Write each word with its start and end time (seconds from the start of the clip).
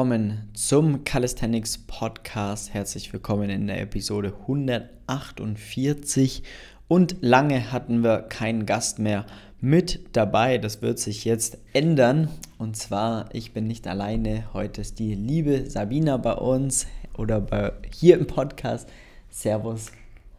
Willkommen 0.00 0.48
zum 0.54 1.02
Calisthenics 1.02 1.76
Podcast. 1.76 2.72
Herzlich 2.72 3.12
willkommen 3.12 3.50
in 3.50 3.66
der 3.66 3.80
Episode 3.80 4.32
148. 4.42 6.44
Und 6.86 7.16
lange 7.20 7.72
hatten 7.72 8.04
wir 8.04 8.20
keinen 8.20 8.64
Gast 8.64 9.00
mehr 9.00 9.26
mit 9.60 9.98
dabei. 10.12 10.58
Das 10.58 10.82
wird 10.82 11.00
sich 11.00 11.24
jetzt 11.24 11.58
ändern. 11.72 12.28
Und 12.58 12.76
zwar, 12.76 13.28
ich 13.32 13.52
bin 13.52 13.66
nicht 13.66 13.88
alleine. 13.88 14.44
Heute 14.52 14.82
ist 14.82 15.00
die 15.00 15.16
liebe 15.16 15.68
Sabina 15.68 16.16
bei 16.16 16.34
uns 16.34 16.86
oder 17.16 17.40
bei, 17.40 17.72
hier 17.92 18.18
im 18.18 18.28
Podcast. 18.28 18.88
Servus. 19.30 19.90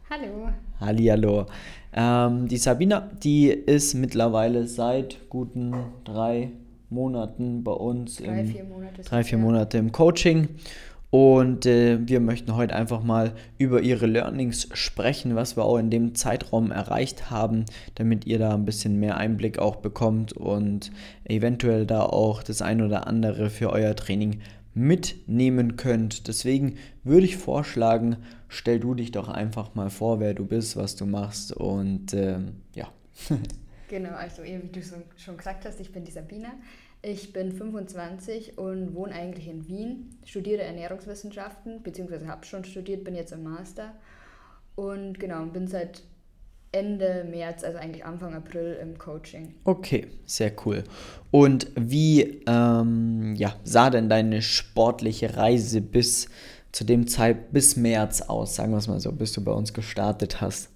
Hallo. 0.08 0.48
Hallihallo. 0.80 1.44
Ähm, 1.92 2.48
die 2.48 2.56
Sabina, 2.56 3.10
die 3.22 3.48
ist 3.48 3.92
mittlerweile 3.92 4.66
seit 4.66 5.28
guten 5.28 5.74
drei 6.04 6.50
Monaten 6.90 7.64
bei 7.64 7.72
uns. 7.72 8.16
Drei, 8.16 8.40
im, 8.40 8.48
vier 8.48 8.64
Monate. 8.64 9.02
Drei, 9.02 9.24
vier. 9.24 9.38
Monate 9.38 9.78
im 9.78 9.92
Coaching. 9.92 10.48
Und 11.10 11.66
äh, 11.66 11.98
wir 12.06 12.20
möchten 12.20 12.54
heute 12.54 12.74
einfach 12.74 13.02
mal 13.02 13.32
über 13.58 13.82
ihre 13.82 14.06
Learnings 14.06 14.68
sprechen, 14.74 15.34
was 15.34 15.56
wir 15.56 15.64
auch 15.64 15.78
in 15.78 15.90
dem 15.90 16.14
Zeitraum 16.14 16.70
erreicht 16.70 17.30
haben, 17.30 17.64
damit 17.96 18.26
ihr 18.26 18.38
da 18.38 18.54
ein 18.54 18.64
bisschen 18.64 19.00
mehr 19.00 19.16
Einblick 19.16 19.58
auch 19.58 19.76
bekommt 19.76 20.32
und 20.32 20.92
eventuell 21.24 21.84
da 21.84 22.02
auch 22.02 22.44
das 22.44 22.62
ein 22.62 22.80
oder 22.80 23.08
andere 23.08 23.50
für 23.50 23.70
euer 23.70 23.96
Training 23.96 24.40
mitnehmen 24.72 25.76
könnt. 25.76 26.28
Deswegen 26.28 26.76
würde 27.02 27.26
ich 27.26 27.36
vorschlagen, 27.36 28.18
stell 28.46 28.78
du 28.78 28.94
dich 28.94 29.10
doch 29.10 29.28
einfach 29.28 29.74
mal 29.74 29.90
vor, 29.90 30.20
wer 30.20 30.34
du 30.34 30.46
bist, 30.46 30.76
was 30.76 30.94
du 30.94 31.06
machst 31.06 31.52
und 31.52 32.14
ähm, 32.14 32.52
ja. 32.74 32.88
Genau, 33.88 34.10
also 34.10 34.44
wie 34.44 34.56
du 34.70 34.80
schon 35.16 35.36
gesagt 35.36 35.64
hast, 35.64 35.80
ich 35.80 35.90
bin 35.90 36.04
die 36.04 36.12
Sabina. 36.12 36.50
Ich 37.02 37.32
bin 37.32 37.52
25 37.52 38.58
und 38.58 38.94
wohne 38.94 39.14
eigentlich 39.14 39.48
in 39.48 39.66
Wien, 39.66 40.18
studiere 40.26 40.62
Ernährungswissenschaften, 40.62 41.82
beziehungsweise 41.82 42.28
habe 42.28 42.44
schon 42.44 42.64
studiert, 42.64 43.04
bin 43.04 43.14
jetzt 43.14 43.32
im 43.32 43.42
Master. 43.42 43.94
Und 44.74 45.18
genau, 45.18 45.46
bin 45.46 45.66
seit 45.66 46.02
Ende 46.72 47.24
März, 47.24 47.64
also 47.64 47.78
eigentlich 47.78 48.04
Anfang 48.04 48.34
April 48.34 48.78
im 48.80 48.98
Coaching. 48.98 49.54
Okay, 49.64 50.08
sehr 50.26 50.52
cool. 50.64 50.84
Und 51.30 51.68
wie 51.74 52.42
ähm, 52.46 53.34
ja, 53.34 53.56
sah 53.64 53.90
denn 53.90 54.08
deine 54.08 54.42
sportliche 54.42 55.36
Reise 55.36 55.80
bis 55.80 56.28
zu 56.70 56.84
dem 56.84 57.08
Zeit, 57.08 57.50
bis 57.52 57.76
März 57.76 58.20
aus, 58.22 58.54
sagen 58.54 58.72
wir 58.72 58.78
es 58.78 58.86
mal 58.86 59.00
so, 59.00 59.10
bis 59.10 59.32
du 59.32 59.42
bei 59.42 59.52
uns 59.52 59.72
gestartet 59.72 60.40
hast? 60.40 60.68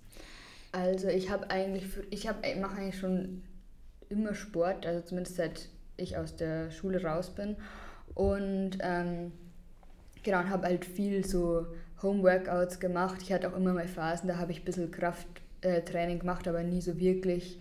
Also 0.72 1.06
ich 1.06 1.30
habe 1.30 1.50
eigentlich, 1.50 1.84
ich 2.10 2.26
habe, 2.26 2.38
ich 2.48 2.56
mache 2.56 2.78
eigentlich 2.78 2.98
schon 2.98 3.42
immer 4.08 4.34
Sport, 4.34 4.86
also 4.86 5.06
zumindest 5.06 5.36
seit 5.36 5.68
ich 5.96 6.16
aus 6.16 6.36
der 6.36 6.70
Schule 6.70 7.02
raus 7.02 7.30
bin. 7.30 7.56
Und 8.14 8.78
ähm, 8.80 9.32
genau, 10.22 10.38
habe 10.44 10.66
halt 10.66 10.84
viel 10.84 11.26
so 11.26 11.66
Home-Workouts 12.02 12.80
gemacht. 12.80 13.22
Ich 13.22 13.32
hatte 13.32 13.48
auch 13.48 13.56
immer 13.56 13.72
mal 13.72 13.88
Phasen, 13.88 14.28
da 14.28 14.36
habe 14.36 14.52
ich 14.52 14.60
ein 14.60 14.64
bisschen 14.64 14.90
Krafttraining 14.90 16.20
gemacht, 16.20 16.46
aber 16.48 16.62
nie 16.62 16.80
so 16.80 16.98
wirklich 16.98 17.58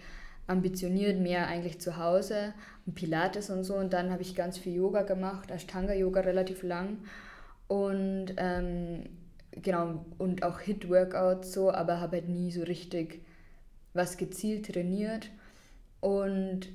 ambitioniert, 0.47 1.19
mehr 1.19 1.47
eigentlich 1.47 1.79
zu 1.79 1.97
Hause 1.97 2.53
und 2.85 2.95
Pilates 2.95 3.49
und 3.49 3.63
so. 3.63 3.75
Und 3.75 3.93
dann 3.93 4.11
habe 4.11 4.21
ich 4.21 4.35
ganz 4.35 4.57
viel 4.57 4.75
Yoga 4.75 5.03
gemacht, 5.03 5.51
Ashtanga-Yoga 5.51 6.21
relativ 6.21 6.63
lang. 6.63 6.97
Und 7.67 8.33
ähm, 8.37 9.03
genau, 9.51 10.05
und 10.17 10.43
auch 10.43 10.59
Hit-Workouts 10.59 11.53
so, 11.53 11.71
aber 11.71 12.01
habe 12.01 12.17
halt 12.17 12.29
nie 12.29 12.51
so 12.51 12.63
richtig 12.63 13.21
was 13.93 14.17
gezielt 14.17 14.71
trainiert. 14.71 15.29
Und 16.01 16.67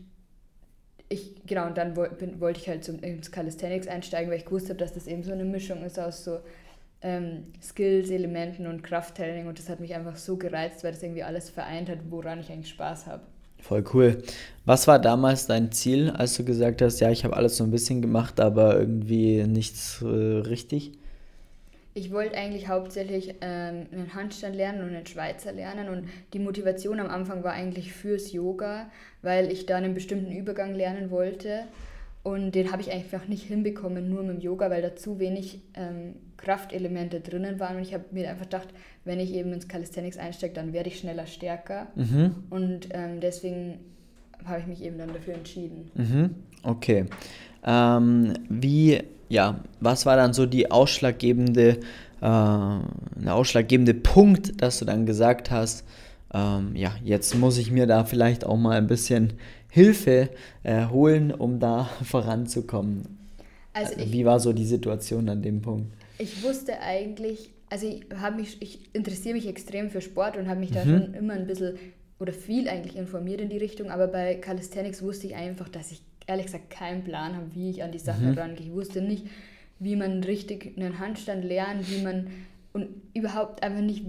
ich, 1.09 1.35
genau, 1.47 1.67
und 1.67 1.79
dann 1.79 1.97
wollte 1.97 2.61
ich 2.61 2.69
halt 2.69 2.85
zum, 2.85 3.01
ins 3.01 3.31
Calisthenics 3.31 3.89
einsteigen, 3.89 4.31
weil 4.31 4.39
ich 4.39 4.45
gewusst 4.45 4.69
habe, 4.69 4.79
dass 4.79 4.93
das 4.93 5.07
eben 5.07 5.23
so 5.23 5.33
eine 5.33 5.45
Mischung 5.45 5.83
ist 5.85 5.99
aus 5.99 6.25
so 6.25 6.41
ähm, 7.01 7.45
Skills, 7.63 8.11
Elementen 8.11 8.67
und 8.67 8.83
Krafttraining 8.83 9.47
und 9.47 9.59
das 9.59 9.69
hat 9.69 9.81
mich 9.81 9.95
einfach 9.95 10.17
so 10.17 10.37
gereizt, 10.37 10.85
weil 10.85 10.93
das 10.93 11.03
irgendwie 11.03 11.23
alles 11.23 11.49
vereint 11.49 11.89
hat, 11.89 11.99
woran 12.11 12.41
ich 12.41 12.51
eigentlich 12.51 12.71
Spaß 12.71 13.07
habe. 13.07 13.23
Voll 13.61 13.85
cool. 13.93 14.23
Was 14.67 14.87
war 14.87 14.99
damals 14.99 15.47
dein 15.47 15.73
Ziel, 15.73 16.11
als 16.11 16.37
du 16.37 16.45
gesagt 16.45 16.81
hast, 16.83 17.01
ja, 17.01 17.11
ich 17.11 17.25
habe 17.25 17.37
alles 17.37 17.57
so 17.57 17.65
ein 17.65 17.71
bisschen 17.71 18.03
gemacht, 18.03 18.39
aber 18.39 18.79
irgendwie 18.79 19.45
nichts 19.45 20.03
äh, 20.03 20.07
richtig? 20.07 20.93
Ich 21.99 22.13
wollte 22.13 22.37
eigentlich 22.37 22.69
hauptsächlich 22.69 23.35
ähm, 23.41 23.87
einen 23.93 24.15
Handstand 24.15 24.55
lernen 24.55 24.83
und 24.83 24.95
einen 24.95 25.07
Schweizer 25.07 25.51
lernen 25.53 25.89
und 25.89 26.09
die 26.33 26.39
Motivation 26.39 27.01
am 27.01 27.09
Anfang 27.11 27.43
war 27.43 27.53
eigentlich 27.53 27.93
fürs 27.93 28.33
Yoga, 28.33 28.89
weil 29.21 29.51
ich 29.51 29.67
da 29.67 29.77
einen 29.77 29.95
bestimmten 29.95 30.31
Übergang 30.31 30.77
lernen 30.77 31.11
wollte 31.11 31.65
und 32.23 32.53
den 32.55 32.71
habe 32.71 32.83
ich 32.83 32.93
einfach 32.93 33.27
nicht 33.27 33.43
hinbekommen, 33.43 34.09
nur 34.09 34.23
mit 34.23 34.37
dem 34.37 34.41
Yoga, 34.41 34.71
weil 34.71 34.81
da 34.81 34.95
zu 34.95 35.19
wenig 35.19 35.61
ähm, 35.75 36.15
Kraftelemente 36.37 37.19
drinnen 37.21 37.59
waren 37.59 37.77
und 37.77 37.83
ich 37.83 37.95
habe 37.95 38.05
mir 38.13 38.31
einfach 38.31 38.45
gedacht, 38.45 38.69
wenn 39.05 39.19
ich 39.19 39.35
eben 39.35 39.53
ins 39.53 39.67
Calisthenics 39.67 40.19
einsteige, 40.19 40.55
dann 40.55 40.73
werde 40.73 40.91
ich 40.91 41.01
schneller 41.01 41.27
stärker 41.27 41.89
Mhm. 41.97 42.35
und 42.51 42.89
ähm, 42.93 43.19
deswegen 43.21 43.81
habe 44.45 44.61
ich 44.61 44.67
mich 44.69 44.85
eben 44.85 44.99
dann 44.99 45.13
dafür 45.13 45.35
entschieden. 45.35 45.91
Mhm. 45.97 46.35
Okay. 46.63 47.07
Ähm, 47.67 48.35
wie, 48.49 49.01
ja, 49.29 49.61
was 49.81 50.07
war 50.07 50.17
dann 50.17 50.33
so 50.33 50.47
die 50.47 50.71
ausschlaggebende, 50.71 51.69
äh, 51.71 51.79
der 52.21 53.35
ausschlaggebende 53.35 53.95
Punkt, 53.95 54.61
dass 54.63 54.79
du 54.79 54.85
dann 54.85 55.07
gesagt 55.07 55.51
hast, 55.51 55.85
ähm, 56.33 56.75
ja, 56.75 56.95
jetzt 57.05 57.35
muss 57.35 57.59
ich 57.59 57.71
mir 57.71 57.87
da 57.87 58.05
vielleicht 58.05 58.45
auch 58.45 58.57
mal 58.57 58.77
ein 58.77 58.87
bisschen 58.87 59.35
Hilfe 59.71 60.31
äh, 60.63 60.87
holen, 60.87 61.31
um 61.33 61.59
da 61.59 61.89
voranzukommen. 62.05 63.19
Also 63.73 63.95
ich, 63.99 64.13
Wie 64.13 64.25
war 64.25 64.41
so 64.41 64.53
die 64.53 64.67
Situation 64.67 65.29
an 65.29 65.43
dem 65.43 65.63
Punkt? 65.63 65.93
ich 66.19 66.43
wusste 66.43 66.81
eigentlich, 66.81 67.51
also 67.71 67.87
ich 67.87 68.07
mich, 68.37 68.61
ich 68.61 68.95
interessiere 68.95 69.35
mich 69.35 69.47
extrem 69.47 69.91
für 69.91 70.01
Sport 70.01 70.37
und 70.37 70.49
habe 70.49 70.61
mich 70.61 70.73
da 70.73 70.85
Mhm. 70.85 70.89
schon 70.91 71.15
immer 71.15 71.35
ein 71.35 71.47
bisschen 71.47 71.79
oder 72.19 72.33
viel 72.33 72.69
eigentlich 72.69 72.97
informiert 72.97 73.41
in 73.41 73.49
die 73.49 73.59
Richtung, 73.59 73.91
aber 73.91 74.09
bei 74.09 74.35
Calisthenics 74.35 75.03
wusste 75.03 75.29
ich 75.29 75.37
einfach, 75.37 75.69
dass 75.69 75.93
ich 75.93 76.03
ehrlich 76.29 76.47
gesagt 76.47 76.71
keinen 76.71 77.03
Plan 77.03 77.35
habe, 77.35 77.47
wie 77.55 77.71
ich 77.71 77.83
an 77.83 77.91
die 77.91 77.99
Sache 77.99 78.23
Mhm. 78.23 78.39
rangehe. 78.39 78.67
Ich 78.67 78.73
wusste 78.73 79.01
nicht, 79.03 79.27
wie 79.81 79.97
man 79.97 80.23
richtig 80.23 80.75
einen 80.77 80.99
Handstand 81.01 81.45
lernt, 81.45 81.91
wie 81.91 82.03
man 82.03 82.29
und 82.73 82.89
überhaupt 83.15 83.63
einfach 83.63 83.81
nicht 83.81 84.05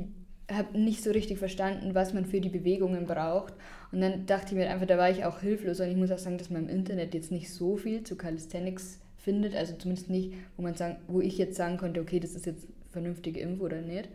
habe 0.51 0.79
nicht 0.79 1.03
so 1.03 1.11
richtig 1.11 1.37
verstanden, 1.37 1.93
was 1.93 2.13
man 2.13 2.25
für 2.25 2.41
die 2.41 2.49
Bewegungen 2.49 3.05
braucht. 3.05 3.53
Und 3.91 4.01
dann 4.01 4.25
dachte 4.25 4.47
ich 4.47 4.53
mir 4.53 4.67
einfach, 4.69 4.87
da 4.87 4.97
war 4.97 5.09
ich 5.11 5.23
auch 5.23 5.41
hilflos. 5.41 5.79
Und 5.79 5.89
ich 5.89 5.95
muss 5.95 6.09
auch 6.11 6.17
sagen, 6.17 6.39
dass 6.39 6.49
man 6.49 6.63
im 6.63 6.69
Internet 6.69 7.13
jetzt 7.13 7.31
nicht 7.31 7.53
so 7.53 7.77
viel 7.77 8.03
zu 8.03 8.15
Calisthenics 8.15 8.99
findet. 9.17 9.55
Also 9.55 9.75
zumindest 9.75 10.09
nicht, 10.09 10.33
wo 10.57 10.63
man 10.63 10.73
sagen, 10.73 10.95
wo 11.07 11.21
ich 11.21 11.37
jetzt 11.37 11.55
sagen 11.55 11.77
konnte, 11.77 12.01
okay, 12.01 12.19
das 12.19 12.33
ist 12.33 12.47
jetzt 12.47 12.67
vernünftige 12.91 13.39
Info 13.39 13.65
oder 13.65 13.81
nicht. 13.81 14.09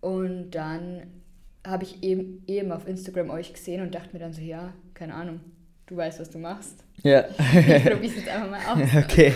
Und 0.00 0.50
dann 0.50 1.02
habe 1.64 1.84
ich 1.84 2.02
eben, 2.02 2.42
eben 2.48 2.72
auf 2.72 2.88
Instagram 2.88 3.30
euch 3.30 3.52
gesehen 3.52 3.82
und 3.82 3.94
dachte 3.94 4.10
mir 4.14 4.18
dann 4.18 4.32
so, 4.32 4.40
ja, 4.42 4.72
keine 4.94 5.14
Ahnung, 5.14 5.38
du 5.92 5.96
weißt, 5.98 6.20
was 6.20 6.30
du 6.30 6.38
machst. 6.38 6.84
Ja. 7.02 7.24
Ich 7.28 7.84
probiere 7.84 8.06
es 8.06 8.16
jetzt 8.16 8.28
einfach 8.28 8.50
mal 8.50 8.82
aus. 8.82 8.88
Okay, 9.04 9.32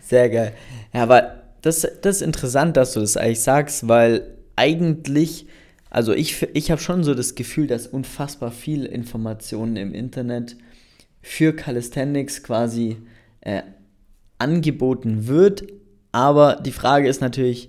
sehr 0.00 0.28
geil. 0.28 0.52
Ja, 0.92 1.04
aber 1.04 1.42
das, 1.62 1.86
das 2.02 2.16
ist 2.16 2.22
interessant, 2.22 2.76
dass 2.76 2.92
du 2.92 3.00
das 3.00 3.16
eigentlich 3.16 3.40
sagst, 3.40 3.86
weil 3.88 4.36
eigentlich, 4.56 5.46
also 5.88 6.12
ich, 6.12 6.42
ich 6.54 6.70
habe 6.70 6.80
schon 6.80 7.04
so 7.04 7.14
das 7.14 7.34
Gefühl, 7.34 7.66
dass 7.66 7.86
unfassbar 7.86 8.50
viel 8.50 8.84
Informationen 8.86 9.76
im 9.76 9.94
Internet 9.94 10.56
für 11.22 11.54
Calisthenics 11.54 12.42
quasi 12.42 12.96
äh, 13.42 13.62
angeboten 14.38 15.26
wird, 15.26 15.64
aber 16.12 16.56
die 16.56 16.72
Frage 16.72 17.08
ist 17.08 17.20
natürlich, 17.20 17.68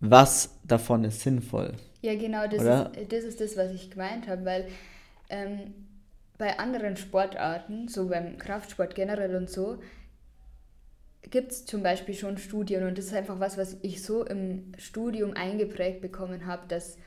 was 0.00 0.58
davon 0.64 1.04
ist 1.04 1.20
sinnvoll? 1.20 1.74
Ja, 2.02 2.16
genau, 2.16 2.46
das 2.48 2.62
ist, 2.62 3.12
das 3.12 3.24
ist 3.24 3.40
das, 3.40 3.56
was 3.56 3.72
ich 3.72 3.90
gemeint 3.90 4.26
habe, 4.26 4.44
weil 4.44 4.66
ähm, 5.30 5.58
bei 6.42 6.58
anderen 6.58 6.96
Sportarten, 6.96 7.86
so 7.86 8.08
beim 8.08 8.36
Kraftsport 8.36 8.96
generell 8.96 9.36
und 9.36 9.48
so, 9.48 9.78
gibt 11.30 11.52
es 11.52 11.66
zum 11.66 11.84
Beispiel 11.84 12.16
schon 12.16 12.36
Studien 12.36 12.84
und 12.84 12.98
das 12.98 13.04
ist 13.04 13.14
einfach 13.14 13.38
was, 13.38 13.56
was 13.56 13.76
ich 13.82 14.02
so 14.02 14.24
im 14.24 14.72
Studium 14.76 15.34
eingeprägt 15.34 16.00
bekommen 16.00 16.44
habe, 16.46 16.66
dass 16.66 16.98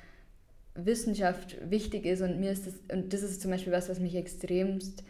Wissenschaft 0.73 1.57
wichtig 1.69 2.05
ist 2.05 2.21
und 2.21 2.39
mir 2.39 2.49
ist 2.49 2.65
das, 2.65 2.75
und 2.89 3.11
das 3.11 3.23
ist 3.23 3.41
zum 3.41 3.51
Beispiel 3.51 3.73
was, 3.73 3.89
was 3.89 3.99
mich 3.99 4.15
extremst, 4.15 5.03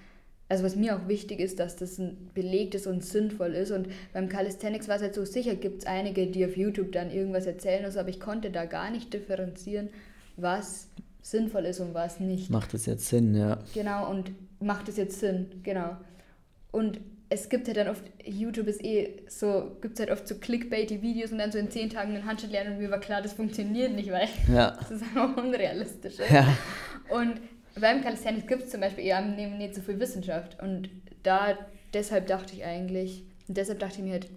also 0.50 0.64
was 0.64 0.76
mir 0.76 0.96
auch 0.96 1.08
wichtig 1.08 1.40
ist, 1.40 1.60
dass 1.60 1.76
das 1.76 2.00
ein 2.00 2.32
belegtes 2.34 2.88
und 2.88 3.06
sinnvoll 3.06 3.54
ist 3.54 3.70
und 3.70 3.90
beim 4.12 4.28
Calisthenics 4.28 4.88
war 4.88 4.96
es 4.96 5.04
halt 5.04 5.14
so, 5.14 5.24
sicher 5.24 5.54
gibt 5.54 5.84
es 5.84 5.86
einige, 5.86 6.26
die 6.26 6.44
auf 6.46 6.58
YouTube 6.58 6.94
dann 6.94 7.12
irgendwas 7.12 7.46
erzählen, 7.46 7.86
und 7.86 7.92
so, 7.92 8.00
aber 8.00 8.10
ich 8.10 8.20
konnte 8.20 8.50
da 8.50 8.66
gar 8.66 8.90
nicht 8.90 9.14
differenzieren, 9.14 9.90
was 10.36 10.88
sinnvoll 11.26 11.66
ist 11.66 11.80
und 11.80 11.94
was 11.96 12.20
nicht. 12.20 12.50
Macht 12.52 12.74
das 12.74 12.86
jetzt 12.86 13.08
Sinn, 13.08 13.34
ja? 13.36 13.58
Genau, 13.74 14.10
und 14.12 14.32
macht 14.60 14.88
es 14.90 14.98
jetzt 14.98 15.20
Sinn, 15.20 15.48
genau. 15.64 15.98
Und 16.72 17.00
es 17.30 17.50
gibt 17.50 17.66
halt 17.68 17.78
dann 17.78 17.88
oft, 17.88 18.04
YouTube 18.24 18.68
ist 18.68 18.84
eh 18.84 19.24
so, 19.28 19.76
gibt 19.82 19.96
es 19.96 20.00
halt 20.00 20.12
oft 20.12 20.28
so 20.28 20.36
clickbaity 20.36 21.02
Videos 21.02 21.32
und 21.32 21.40
dann 21.40 21.52
so 21.52 21.58
in 21.58 21.72
zehn 21.72 21.90
Tagen 21.90 22.14
einen 22.14 22.26
Handstand 22.26 22.54
lernen 22.54 22.74
und 22.74 22.78
mir 22.78 22.92
war 22.92 23.00
klar, 23.00 23.24
das 23.24 23.34
funktioniert 23.34 23.94
nicht, 23.94 24.12
weil 24.12 24.28
Ja. 24.54 24.78
das 24.80 24.92
ist 24.92 25.02
einfach 25.02 25.36
unrealistisch. 25.36 26.20
ist. 26.20 26.30
Ja. 26.30 26.48
Und 27.10 27.42
beim 27.80 28.02
Calisthenics 28.04 28.46
gibt 28.48 28.64
es 28.64 28.70
zum 28.70 28.82
Beispiel 28.82 29.06
eher 29.06 29.22
neben 29.22 29.58
nicht 29.58 29.74
so 29.74 29.82
viel 29.82 30.00
Wissenschaft. 30.00 30.62
Und 30.62 30.90
da, 31.24 31.58
deshalb 31.94 32.28
dachte 32.28 32.54
ich 32.54 32.64
eigentlich, 32.64 33.24
und 33.48 33.58
deshalb 33.58 33.80
dachte 33.80 33.96
ich 33.98 34.04
mir 34.04 34.12
halt, 34.14 34.30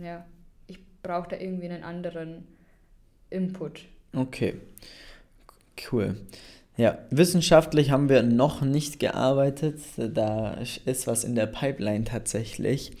ja, 0.00 0.24
ich 0.68 0.78
brauche 1.02 1.28
da 1.30 1.36
irgendwie 1.38 1.68
einen 1.68 1.82
anderen 1.82 2.46
Input. 3.30 3.80
Okay, 4.14 4.54
cool. 5.92 6.16
Ja, 6.76 6.98
wissenschaftlich 7.10 7.90
haben 7.90 8.08
wir 8.08 8.22
noch 8.22 8.60
nicht 8.60 9.00
gearbeitet. 9.00 9.80
Da 9.96 10.58
ist 10.84 11.06
was 11.06 11.24
in 11.24 11.34
der 11.34 11.46
Pipeline 11.46 12.04
tatsächlich. 12.04 12.92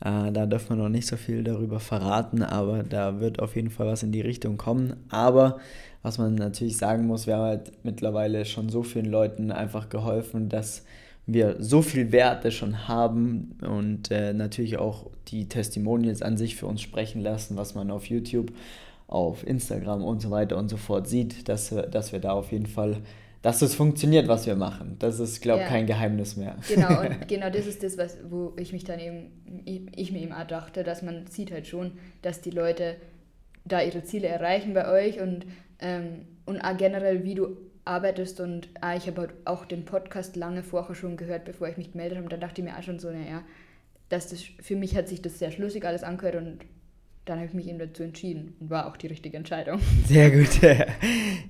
Äh, 0.00 0.30
da 0.32 0.46
dürfen 0.46 0.76
wir 0.76 0.82
noch 0.84 0.88
nicht 0.88 1.06
so 1.06 1.16
viel 1.16 1.42
darüber 1.42 1.80
verraten, 1.80 2.42
aber 2.42 2.82
da 2.82 3.18
wird 3.20 3.40
auf 3.40 3.56
jeden 3.56 3.70
Fall 3.70 3.86
was 3.86 4.02
in 4.02 4.12
die 4.12 4.20
Richtung 4.20 4.56
kommen. 4.56 4.94
Aber 5.08 5.58
was 6.02 6.18
man 6.18 6.36
natürlich 6.36 6.76
sagen 6.76 7.06
muss, 7.06 7.26
wir 7.26 7.36
haben 7.36 7.46
halt 7.46 7.72
mittlerweile 7.82 8.44
schon 8.44 8.68
so 8.68 8.84
vielen 8.84 9.06
Leuten 9.06 9.50
einfach 9.50 9.88
geholfen, 9.88 10.48
dass 10.48 10.84
wir 11.26 11.56
so 11.58 11.82
viel 11.82 12.12
Werte 12.12 12.52
schon 12.52 12.86
haben 12.86 13.58
und 13.66 14.12
äh, 14.12 14.32
natürlich 14.32 14.78
auch 14.78 15.10
die 15.26 15.48
Testimonials 15.48 16.22
an 16.22 16.36
sich 16.36 16.54
für 16.54 16.66
uns 16.66 16.80
sprechen 16.80 17.20
lassen, 17.20 17.56
was 17.56 17.74
man 17.74 17.90
auf 17.90 18.06
YouTube, 18.06 18.52
auf 19.06 19.46
Instagram 19.46 20.02
und 20.02 20.20
so 20.20 20.30
weiter 20.30 20.56
und 20.56 20.68
so 20.68 20.76
fort 20.76 21.08
sieht, 21.08 21.48
dass, 21.48 21.74
dass 21.90 22.12
wir 22.12 22.18
da 22.18 22.32
auf 22.32 22.52
jeden 22.52 22.66
Fall, 22.66 23.02
dass 23.42 23.60
das 23.60 23.74
funktioniert, 23.74 24.26
was 24.26 24.46
wir 24.46 24.56
machen. 24.56 24.96
Das 24.98 25.20
ist, 25.20 25.40
glaube 25.40 25.60
ich, 25.60 25.66
ja. 25.66 25.70
kein 25.70 25.86
Geheimnis 25.86 26.36
mehr. 26.36 26.56
Genau, 26.68 27.00
und 27.00 27.28
genau 27.28 27.50
das 27.50 27.66
ist 27.66 27.82
das, 27.82 27.96
was, 27.98 28.18
wo 28.28 28.52
ich 28.56 28.72
mich 28.72 28.84
dann 28.84 28.98
eben, 28.98 29.62
ich, 29.64 29.82
ich 29.94 30.12
mir 30.12 30.22
eben 30.22 30.32
auch 30.32 30.46
dachte, 30.46 30.82
dass 30.82 31.02
man 31.02 31.26
sieht 31.28 31.52
halt 31.52 31.66
schon, 31.66 31.92
dass 32.22 32.40
die 32.40 32.50
Leute 32.50 32.96
da 33.64 33.80
ihre 33.80 34.02
Ziele 34.02 34.28
erreichen 34.28 34.74
bei 34.74 34.88
euch 34.90 35.20
und 35.20 35.46
ähm, 35.78 36.26
und 36.46 36.60
auch 36.60 36.76
generell, 36.76 37.24
wie 37.24 37.34
du 37.34 37.56
arbeitest 37.84 38.40
und 38.40 38.68
ah, 38.80 38.96
ich 38.96 39.06
habe 39.06 39.22
halt 39.22 39.34
auch 39.44 39.64
den 39.64 39.84
Podcast 39.84 40.36
lange 40.36 40.62
vorher 40.62 40.94
schon 40.94 41.16
gehört, 41.16 41.44
bevor 41.44 41.68
ich 41.68 41.76
mich 41.76 41.92
gemeldet 41.92 42.18
habe. 42.18 42.28
Da 42.28 42.36
dachte 42.36 42.60
ich 42.60 42.66
mir 42.66 42.76
auch 42.76 42.82
schon 42.82 42.98
so, 42.98 43.10
naja, 43.10 43.42
dass 44.08 44.28
das 44.28 44.42
für 44.42 44.76
mich 44.76 44.96
hat 44.96 45.08
sich 45.08 45.22
das 45.22 45.38
sehr 45.38 45.50
schlüssig 45.50 45.84
alles 45.84 46.02
angehört 46.02 46.36
und 46.36 46.58
dann 47.26 47.38
habe 47.38 47.48
ich 47.48 47.54
mich 47.54 47.68
eben 47.68 47.78
dazu 47.78 48.04
entschieden 48.04 48.54
und 48.60 48.70
war 48.70 48.86
auch 48.86 48.96
die 48.96 49.08
richtige 49.08 49.36
Entscheidung. 49.36 49.80
Sehr 50.06 50.30
gut. 50.30 50.60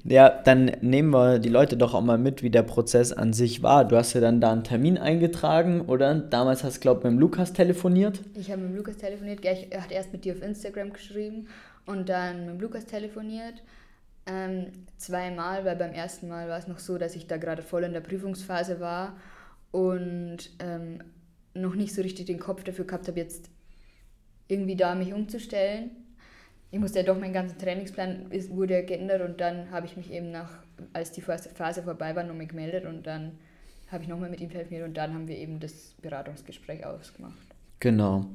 Ja, 0.08 0.30
dann 0.30 0.66
nehmen 0.82 1.10
wir 1.10 1.40
die 1.40 1.48
Leute 1.48 1.76
doch 1.76 1.92
auch 1.92 2.00
mal 2.00 2.16
mit, 2.16 2.44
wie 2.44 2.50
der 2.50 2.62
Prozess 2.62 3.12
an 3.12 3.32
sich 3.32 3.64
war. 3.64 3.84
Du 3.84 3.96
hast 3.96 4.12
ja 4.12 4.20
dann 4.20 4.40
da 4.40 4.52
einen 4.52 4.62
Termin 4.62 4.98
eingetragen, 4.98 5.80
oder? 5.80 6.14
Damals 6.14 6.62
hast 6.62 6.76
du, 6.76 6.80
glaube 6.80 7.00
ich, 7.00 7.04
mit 7.04 7.14
dem 7.14 7.18
Lukas 7.18 7.52
telefoniert. 7.52 8.20
Ich 8.34 8.52
habe 8.52 8.62
mit 8.62 8.70
dem 8.70 8.76
Lukas 8.76 8.98
telefoniert. 8.98 9.44
Er 9.44 9.82
hat 9.82 9.90
erst 9.90 10.12
mit 10.12 10.24
dir 10.24 10.34
auf 10.34 10.42
Instagram 10.42 10.92
geschrieben 10.92 11.48
und 11.86 12.08
dann 12.08 12.46
mit 12.46 12.54
dem 12.54 12.60
Lukas 12.60 12.86
telefoniert. 12.86 13.64
Ähm, 14.26 14.66
zweimal, 14.96 15.64
weil 15.64 15.74
beim 15.74 15.92
ersten 15.92 16.28
Mal 16.28 16.48
war 16.48 16.58
es 16.58 16.68
noch 16.68 16.78
so, 16.78 16.98
dass 16.98 17.16
ich 17.16 17.26
da 17.26 17.36
gerade 17.36 17.62
voll 17.62 17.82
in 17.82 17.92
der 17.92 18.00
Prüfungsphase 18.00 18.78
war 18.78 19.16
und 19.72 20.50
ähm, 20.60 21.02
noch 21.54 21.74
nicht 21.74 21.94
so 21.94 22.02
richtig 22.02 22.26
den 22.26 22.38
Kopf 22.38 22.62
dafür 22.62 22.84
gehabt 22.84 23.08
habe, 23.08 23.18
jetzt 23.18 23.50
irgendwie 24.48 24.76
da 24.76 24.94
mich 24.94 25.12
umzustellen. 25.12 25.90
Ich 26.70 26.78
musste 26.78 26.98
ja 27.00 27.04
doch, 27.04 27.18
meinen 27.18 27.32
ganzen 27.32 27.58
Trainingsplan 27.58 28.30
ist, 28.30 28.50
wurde 28.50 28.74
ja 28.74 28.82
geändert 28.82 29.22
und 29.22 29.40
dann 29.40 29.70
habe 29.70 29.86
ich 29.86 29.96
mich 29.96 30.12
eben 30.12 30.30
nach, 30.30 30.50
als 30.92 31.12
die 31.12 31.20
Phase 31.20 31.82
vorbei 31.82 32.14
war, 32.16 32.24
nochmal 32.24 32.46
gemeldet 32.46 32.84
und 32.84 33.06
dann 33.06 33.32
habe 33.90 34.02
ich 34.02 34.08
nochmal 34.08 34.30
mit 34.30 34.40
ihm 34.40 34.50
telefoniert 34.50 34.86
und 34.86 34.96
dann 34.96 35.14
haben 35.14 35.28
wir 35.28 35.36
eben 35.36 35.60
das 35.60 35.94
Beratungsgespräch 36.02 36.84
ausgemacht. 36.84 37.34
Genau. 37.80 38.26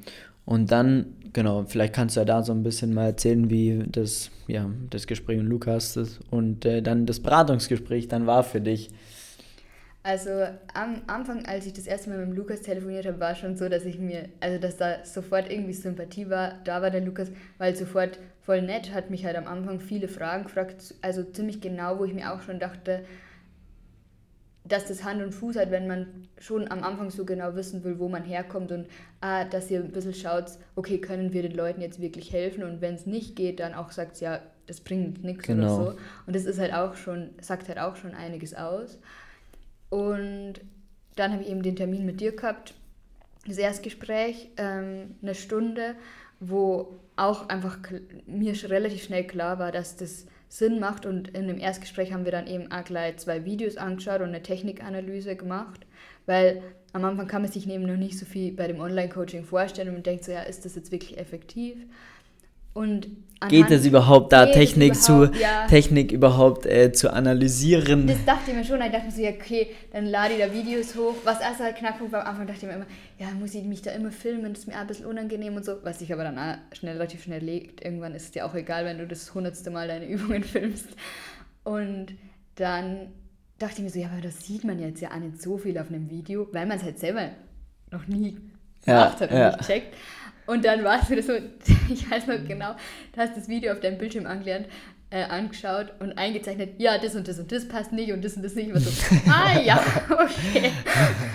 Und 0.45 0.71
dann, 0.71 1.13
genau, 1.33 1.65
vielleicht 1.65 1.93
kannst 1.93 2.15
du 2.15 2.21
ja 2.21 2.25
da 2.25 2.41
so 2.41 2.51
ein 2.51 2.63
bisschen 2.63 2.93
mal 2.93 3.07
erzählen, 3.07 3.49
wie 3.49 3.83
das, 3.87 4.31
ja, 4.47 4.69
das 4.89 5.07
Gespräch 5.07 5.37
mit 5.37 5.47
Lukas 5.47 5.93
das, 5.93 6.19
und 6.29 6.65
äh, 6.65 6.81
dann 6.81 7.05
das 7.05 7.19
Beratungsgespräch 7.19 8.07
dann 8.07 8.27
war 8.27 8.43
für 8.43 8.61
dich. 8.61 8.89
Also 10.03 10.31
am 10.73 11.03
Anfang, 11.05 11.45
als 11.45 11.67
ich 11.67 11.73
das 11.73 11.85
erste 11.85 12.09
Mal 12.09 12.25
mit 12.25 12.35
Lukas 12.35 12.61
telefoniert 12.61 13.05
habe, 13.05 13.19
war 13.19 13.35
schon 13.35 13.55
so, 13.55 13.69
dass 13.69 13.85
ich 13.85 13.99
mir, 13.99 14.29
also 14.39 14.57
dass 14.57 14.77
da 14.77 15.05
sofort 15.05 15.51
irgendwie 15.51 15.73
Sympathie 15.73 16.29
war. 16.29 16.55
Da 16.63 16.81
war 16.81 16.89
der 16.89 17.01
Lukas, 17.01 17.31
weil 17.59 17.75
sofort 17.75 18.17
voll 18.41 18.63
nett, 18.63 18.93
hat 18.93 19.11
mich 19.11 19.25
halt 19.25 19.35
am 19.35 19.47
Anfang 19.47 19.79
viele 19.79 20.07
Fragen 20.07 20.45
gefragt, 20.45 20.95
also 21.01 21.23
ziemlich 21.23 21.61
genau, 21.61 21.99
wo 21.99 22.05
ich 22.05 22.13
mir 22.13 22.33
auch 22.33 22.41
schon 22.41 22.59
dachte, 22.59 23.03
dass 24.63 24.87
das 24.87 25.03
Hand 25.03 25.21
und 25.21 25.33
Fuß 25.33 25.55
hat, 25.57 25.69
wenn 25.69 25.87
man 25.87 26.27
schon 26.39 26.69
am 26.71 26.83
Anfang 26.83 27.11
so 27.11 27.25
genau 27.25 27.55
wissen 27.55 27.83
will, 27.83 27.99
wo 27.99 28.09
man 28.09 28.23
herkommt 28.23 28.71
und 28.71 28.87
ah, 29.19 29.43
dass 29.43 29.69
ihr 29.69 29.79
ein 29.79 29.91
bisschen 29.91 30.13
schaut, 30.13 30.45
okay, 30.75 30.99
können 30.99 31.33
wir 31.33 31.41
den 31.43 31.55
Leuten 31.55 31.81
jetzt 31.81 32.01
wirklich 32.01 32.31
helfen 32.31 32.63
und 32.63 32.81
wenn 32.81 32.95
es 32.95 33.05
nicht 33.05 33.35
geht, 33.35 33.59
dann 33.59 33.73
auch 33.73 33.91
sagt, 33.91 34.19
ja, 34.21 34.39
das 34.67 34.81
bringt 34.81 35.23
nichts 35.23 35.43
genau. 35.43 35.75
oder 35.75 35.91
so. 35.91 35.97
Und 36.25 36.35
das 36.35 36.45
ist 36.45 36.59
halt 36.59 36.73
auch 36.73 36.95
schon, 36.95 37.31
sagt 37.41 37.67
halt 37.67 37.79
auch 37.79 37.95
schon 37.95 38.13
einiges 38.13 38.53
aus. 38.53 38.99
Und 39.91 40.53
dann 41.17 41.33
habe 41.33 41.43
ich 41.43 41.49
eben 41.49 41.61
den 41.61 41.75
Termin 41.75 42.05
mit 42.05 42.21
dir 42.21 42.33
gehabt, 42.33 42.73
das 43.45 43.57
Erstgespräch, 43.57 44.49
ähm, 44.57 45.15
eine 45.21 45.35
Stunde, 45.35 45.95
wo 46.39 46.97
auch 47.17 47.49
einfach 47.49 47.77
mir 48.25 48.53
relativ 48.69 49.03
schnell 49.03 49.25
klar 49.25 49.59
war, 49.59 49.71
dass 49.71 49.97
das 49.97 50.25
Sinn 50.47 50.79
macht. 50.79 51.05
Und 51.05 51.29
in 51.35 51.47
dem 51.47 51.59
Erstgespräch 51.59 52.13
haben 52.13 52.23
wir 52.23 52.31
dann 52.31 52.47
eben 52.47 52.71
auch 52.71 52.85
gleich 52.85 53.17
zwei 53.17 53.43
Videos 53.43 53.75
angeschaut 53.75 54.21
und 54.21 54.29
eine 54.29 54.41
Technikanalyse 54.41 55.35
gemacht, 55.35 55.85
weil 56.25 56.63
am 56.93 57.03
Anfang 57.03 57.27
kann 57.27 57.41
man 57.41 57.51
sich 57.51 57.69
eben 57.69 57.85
noch 57.85 57.97
nicht 57.97 58.17
so 58.17 58.25
viel 58.25 58.53
bei 58.53 58.67
dem 58.67 58.79
Online-Coaching 58.79 59.43
vorstellen 59.43 59.95
und 59.95 60.05
denkt 60.05 60.23
so, 60.23 60.31
ja, 60.31 60.43
ist 60.43 60.63
das 60.63 60.75
jetzt 60.75 60.91
wirklich 60.91 61.17
effektiv? 61.17 61.77
Und 62.73 63.07
geht 63.49 63.71
es 63.71 63.85
überhaupt 63.85 64.31
da, 64.31 64.45
Technik, 64.45 64.93
überhaupt, 64.93 65.33
zu, 65.35 65.39
ja. 65.39 65.67
Technik 65.67 66.11
überhaupt 66.11 66.65
äh, 66.65 66.91
zu 66.91 67.11
analysieren? 67.11 68.07
Das 68.07 68.23
dachte 68.25 68.51
ich 68.51 68.57
mir 68.57 68.63
schon. 68.63 68.81
Ich 68.81 68.91
dachte 68.91 69.05
mir 69.05 69.11
so, 69.11 69.21
ja, 69.21 69.31
okay, 69.31 69.67
dann 69.91 70.05
lade 70.05 70.35
ich 70.35 70.39
da 70.39 70.53
Videos 70.53 70.95
hoch. 70.95 71.15
Was 71.23 71.41
erst 71.41 71.59
halt 71.59 71.75
Knackpunkt 71.75 72.13
war, 72.13 72.21
am 72.21 72.27
Anfang 72.27 72.47
dachte 72.47 72.59
ich 72.61 72.67
mir 72.67 72.75
immer, 72.75 72.85
ja, 73.19 73.27
muss 73.31 73.53
ich 73.53 73.63
mich 73.63 73.81
da 73.81 73.91
immer 73.91 74.11
filmen? 74.11 74.53
Das 74.53 74.63
ist 74.63 74.67
mir 74.67 74.77
ein 74.77 74.87
bisschen 74.87 75.05
unangenehm 75.05 75.55
und 75.55 75.65
so. 75.65 75.77
Was 75.83 75.99
sich 75.99 76.13
aber 76.13 76.23
dann 76.23 76.59
schnell, 76.73 76.93
relativ 76.93 77.23
schnell 77.23 77.43
legt. 77.43 77.83
Irgendwann 77.83 78.13
ist 78.15 78.23
es 78.25 78.31
dir 78.31 78.45
auch 78.45 78.55
egal, 78.55 78.85
wenn 78.85 78.99
du 78.99 79.07
das 79.07 79.33
hundertste 79.33 79.71
Mal 79.71 79.87
deine 79.87 80.05
Übungen 80.07 80.43
filmst. 80.43 80.87
Und 81.63 82.13
dann 82.55 83.07
dachte 83.59 83.75
ich 83.77 83.83
mir 83.83 83.89
so, 83.89 83.99
ja, 83.99 84.09
aber 84.11 84.21
das 84.21 84.45
sieht 84.45 84.63
man 84.63 84.79
jetzt 84.79 85.01
ja 85.01 85.11
auch 85.11 85.19
nicht 85.19 85.41
so 85.41 85.57
viel 85.57 85.77
auf 85.77 85.89
einem 85.89 86.09
Video, 86.09 86.47
weil 86.51 86.65
man 86.65 86.77
es 86.77 86.83
halt 86.83 86.99
selber 86.99 87.29
noch 87.91 88.07
nie 88.07 88.37
gemacht 88.85 89.19
ja, 89.19 89.19
hat 89.19 89.31
und 89.31 89.37
ja. 89.37 89.47
nicht 89.49 89.67
checkt. 89.67 89.93
Und 90.45 90.65
dann 90.65 90.83
war 90.83 91.01
es 91.01 91.09
wieder 91.09 91.23
so, 91.23 91.33
ich 91.89 92.09
weiß 92.09 92.27
noch 92.27 92.43
genau, 92.47 92.75
du 93.13 93.21
hast 93.21 93.37
das 93.37 93.47
Video 93.47 93.73
auf 93.73 93.79
deinem 93.79 93.97
Bildschirm 93.97 94.25
angelernt, 94.25 94.67
äh, 95.11 95.23
angeschaut 95.23 95.91
und 95.99 96.17
eingezeichnet, 96.17 96.75
ja, 96.77 96.97
das 96.97 97.15
und 97.15 97.27
das 97.27 97.37
und 97.37 97.51
das 97.51 97.67
passt 97.67 97.91
nicht 97.91 98.13
und 98.13 98.23
das 98.23 98.37
und 98.37 98.43
das 98.43 98.55
nicht. 98.55 98.71
Und 98.71 98.79
so, 98.79 99.15
ah 99.29 99.59
ja, 99.59 99.83
okay. 100.09 100.71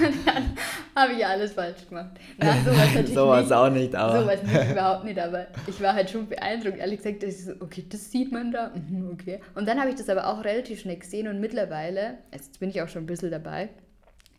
Und 0.02 0.26
dann 0.26 0.56
habe 0.94 1.12
ich 1.12 1.24
alles 1.24 1.52
falsch 1.52 1.86
gemacht. 1.86 2.12
Na, 2.38 2.56
sowas 2.64 2.78
natürlich 2.78 3.14
sowas 3.14 3.42
nicht, 3.42 3.52
auch 3.52 3.70
nicht, 3.70 3.94
aber. 3.94 4.22
Sowas 4.22 4.42
nicht, 4.42 4.70
überhaupt 4.70 5.04
nicht, 5.04 5.18
aber 5.18 5.46
ich 5.66 5.78
war 5.82 5.92
halt 5.92 6.08
schon 6.08 6.26
beeindruckt, 6.26 6.78
ehrlich 6.78 7.02
gesagt, 7.02 7.22
dass 7.22 7.38
ich 7.38 7.44
so, 7.44 7.52
okay, 7.60 7.84
das 7.86 8.10
sieht 8.10 8.32
man 8.32 8.50
da, 8.50 8.72
mhm, 8.75 9.10
okay. 9.12 9.40
Und 9.54 9.68
dann 9.68 9.78
habe 9.78 9.90
ich 9.90 9.96
das 9.96 10.08
aber 10.08 10.26
auch 10.26 10.42
relativ 10.42 10.80
schnell 10.80 10.96
gesehen 10.96 11.28
und 11.28 11.38
mittlerweile, 11.38 12.18
jetzt 12.32 12.58
bin 12.58 12.70
ich 12.70 12.80
auch 12.80 12.88
schon 12.88 13.02
ein 13.02 13.06
bisschen 13.06 13.30
dabei, 13.30 13.68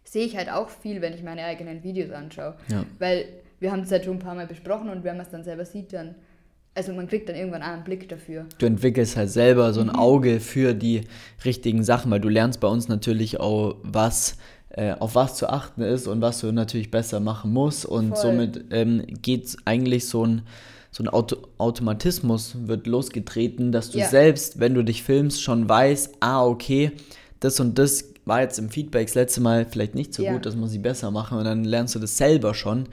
sehe 0.04 0.26
ich 0.26 0.36
halt 0.36 0.52
auch 0.52 0.70
viel, 0.70 1.02
wenn 1.02 1.14
ich 1.14 1.22
meine 1.22 1.44
eigenen 1.44 1.84
Videos 1.84 2.12
anschaue. 2.12 2.56
Ja. 2.70 2.86
Weil 2.98 3.26
wir 3.60 3.72
haben 3.72 3.82
es 3.82 3.92
halt 3.92 4.06
schon 4.06 4.18
ein 4.18 4.20
paar 4.20 4.36
Mal 4.36 4.48
besprochen 4.48 4.90
und 4.90 5.04
wenn 5.04 5.18
man 5.18 5.26
es 5.26 5.32
dann 5.32 5.44
selber 5.44 5.66
sieht, 5.66 5.94
dann, 5.94 6.16
also 6.76 6.94
man 6.94 7.08
kriegt 7.08 7.30
dann 7.30 7.36
irgendwann 7.36 7.62
einen 7.62 7.84
Blick 7.84 8.08
dafür. 8.10 8.46
Du 8.60 8.66
entwickelst 8.66 9.18
halt 9.18 9.30
selber 9.30 9.74
so 9.74 9.82
ein 9.82 9.88
mhm. 9.88 9.96
Auge 9.96 10.40
für 10.40 10.74
die 10.74 11.02
richtigen 11.44 11.84
Sachen, 11.84 12.12
weil 12.12 12.20
du 12.20 12.30
lernst 12.30 12.60
bei 12.60 12.68
uns 12.68 12.88
natürlich 12.88 13.40
auch, 13.40 13.76
was 13.84 14.38
äh, 14.70 14.94
auf 14.94 15.16
was 15.16 15.36
zu 15.36 15.50
achten 15.50 15.82
ist 15.82 16.08
und 16.08 16.22
was 16.22 16.40
du 16.42 16.52
natürlich 16.52 16.92
besser 16.92 17.20
machen 17.20 17.52
musst 17.52 17.86
und 17.86 18.10
Voll. 18.10 18.18
somit 18.18 18.66
ähm, 18.72 19.04
geht 19.22 19.58
eigentlich 19.66 20.08
so 20.08 20.26
ein 20.26 20.42
so 20.92 21.04
ein 21.04 21.10
Auto 21.10 21.38
Automatismus 21.58 22.56
wird 22.66 22.88
losgetreten, 22.88 23.72
dass 23.72 23.92
du 23.92 24.00
ja. 24.00 24.08
selbst, 24.08 24.60
wenn 24.60 24.74
du 24.74 24.84
dich 24.84 25.04
filmst, 25.04 25.42
schon 25.42 25.68
weißt, 25.68 26.16
ah, 26.22 26.46
okay, 26.46 26.92
das 27.40 27.60
und 27.60 27.78
das 27.78 28.06
war 28.26 28.42
jetzt 28.42 28.60
im 28.60 28.70
Feedback 28.70 29.08
das 29.08 29.16
letzte 29.16 29.42
Mal 29.42 29.66
vielleicht 29.66 29.96
nicht 29.96 30.14
so 30.14 30.24
ja. 30.24 30.34
gut, 30.34 30.46
das 30.46 30.56
muss 30.56 30.74
ich 30.74 30.82
besser 30.82 31.12
machen 31.12 31.38
und 31.38 31.46
dann 31.46 31.64
lernst 31.64 31.96
du 31.96 32.00
das 32.00 32.18
selber 32.18 32.54
schon, 32.54 32.88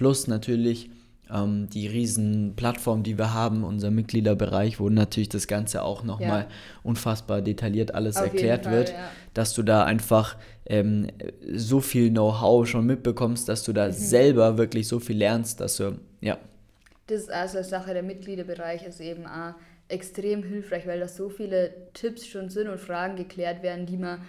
plus 0.00 0.28
natürlich 0.28 0.88
ähm, 1.30 1.68
die 1.68 1.86
riesen 1.86 2.54
Plattform, 2.56 3.02
die 3.02 3.18
wir 3.18 3.34
haben, 3.34 3.64
unser 3.64 3.90
Mitgliederbereich, 3.90 4.80
wo 4.80 4.88
natürlich 4.88 5.28
das 5.28 5.46
Ganze 5.46 5.82
auch 5.82 6.04
nochmal 6.04 6.44
ja. 6.44 6.48
unfassbar 6.82 7.42
detailliert 7.42 7.94
alles 7.94 8.16
Auf 8.16 8.22
erklärt 8.22 8.64
Fall, 8.64 8.72
wird, 8.72 8.88
ja. 8.92 9.10
dass 9.34 9.52
du 9.52 9.62
da 9.62 9.84
einfach 9.84 10.38
ähm, 10.64 11.08
so 11.52 11.82
viel 11.82 12.08
Know-how 12.08 12.66
schon 12.66 12.86
mitbekommst, 12.86 13.46
dass 13.46 13.62
du 13.62 13.74
da 13.74 13.88
mhm. 13.88 13.92
selber 13.92 14.56
wirklich 14.56 14.88
so 14.88 15.00
viel 15.00 15.18
lernst, 15.18 15.60
dass 15.60 15.76
du, 15.76 15.98
ja. 16.22 16.38
Das 17.08 17.20
ist 17.20 17.30
also 17.30 17.62
Sache, 17.62 17.92
der 17.92 18.02
Mitgliederbereich 18.02 18.86
ist 18.86 19.02
eben 19.02 19.26
auch 19.26 19.52
extrem 19.88 20.42
hilfreich, 20.42 20.86
weil 20.86 21.00
da 21.00 21.08
so 21.08 21.28
viele 21.28 21.74
Tipps 21.92 22.26
schon 22.26 22.48
sind 22.48 22.68
und 22.68 22.80
Fragen 22.80 23.16
geklärt 23.16 23.62
werden, 23.62 23.84
die 23.84 23.98
man, 23.98 24.22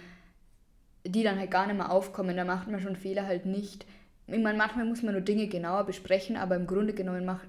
die 1.06 1.22
dann 1.22 1.38
halt 1.38 1.50
gar 1.50 1.66
nicht 1.66 1.78
mehr 1.78 1.90
aufkommen. 1.90 2.36
Da 2.36 2.44
macht 2.44 2.68
man 2.68 2.78
schon 2.78 2.94
Fehler 2.94 3.24
halt 3.26 3.46
nicht 3.46 3.86
ich 4.26 4.38
meine, 4.38 4.56
manchmal 4.56 4.84
muss 4.84 5.02
man 5.02 5.14
nur 5.14 5.22
Dinge 5.22 5.48
genauer 5.48 5.84
besprechen, 5.84 6.36
aber 6.36 6.56
im 6.56 6.66
Grunde 6.66 6.92
genommen 6.92 7.24
macht, 7.24 7.46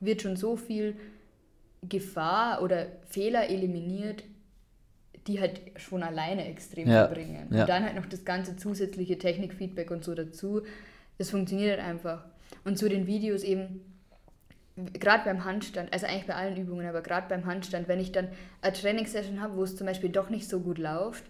wird 0.00 0.22
schon 0.22 0.36
so 0.36 0.56
viel 0.56 0.96
Gefahr 1.88 2.62
oder 2.62 2.86
Fehler 3.08 3.48
eliminiert, 3.50 4.24
die 5.26 5.40
halt 5.40 5.60
schon 5.76 6.02
alleine 6.02 6.46
extrem 6.46 6.88
ja. 6.88 7.06
verbringen. 7.06 7.48
Ja. 7.50 7.60
Und 7.62 7.68
dann 7.68 7.84
halt 7.84 7.96
noch 7.96 8.06
das 8.06 8.24
ganze 8.24 8.56
zusätzliche 8.56 9.18
Technikfeedback 9.18 9.90
und 9.90 10.04
so 10.04 10.14
dazu. 10.14 10.62
Das 11.18 11.30
funktioniert 11.30 11.78
halt 11.78 11.88
einfach. 11.88 12.24
Und 12.64 12.78
zu 12.78 12.88
den 12.88 13.06
Videos 13.06 13.42
eben, 13.42 13.80
gerade 14.76 15.24
beim 15.24 15.44
Handstand, 15.44 15.92
also 15.92 16.06
eigentlich 16.06 16.26
bei 16.26 16.34
allen 16.34 16.56
Übungen, 16.56 16.86
aber 16.86 17.02
gerade 17.02 17.28
beim 17.28 17.46
Handstand, 17.46 17.86
wenn 17.86 18.00
ich 18.00 18.12
dann 18.12 18.28
eine 18.60 18.72
Trainingssession 18.72 19.40
habe, 19.40 19.56
wo 19.56 19.62
es 19.62 19.76
zum 19.76 19.86
Beispiel 19.86 20.10
doch 20.10 20.30
nicht 20.30 20.48
so 20.48 20.60
gut 20.60 20.78
läuft 20.78 21.24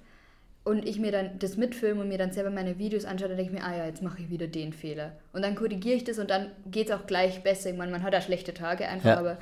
und 0.64 0.88
ich 0.88 0.98
mir 0.98 1.12
dann 1.12 1.38
das 1.38 1.56
mitfilme 1.58 2.00
und 2.00 2.08
mir 2.08 2.18
dann 2.18 2.32
selber 2.32 2.50
meine 2.50 2.78
Videos 2.78 3.04
anschaue, 3.04 3.28
dann 3.28 3.36
denke 3.36 3.52
ich 3.52 3.58
mir, 3.60 3.66
ah 3.66 3.76
ja, 3.76 3.86
jetzt 3.86 4.02
mache 4.02 4.22
ich 4.22 4.30
wieder 4.30 4.46
den 4.46 4.72
Fehler. 4.72 5.12
Und 5.32 5.42
dann 5.42 5.54
korrigiere 5.54 5.96
ich 5.96 6.04
das 6.04 6.18
und 6.18 6.30
dann 6.30 6.50
geht 6.70 6.88
es 6.88 6.94
auch 6.94 7.06
gleich 7.06 7.42
besser. 7.42 7.70
Ich 7.70 7.76
meine, 7.76 7.92
man 7.92 8.02
hat 8.02 8.14
ja 8.14 8.22
schlechte 8.22 8.54
Tage 8.54 8.88
einfach, 8.88 9.10
ja. 9.10 9.18
aber 9.18 9.38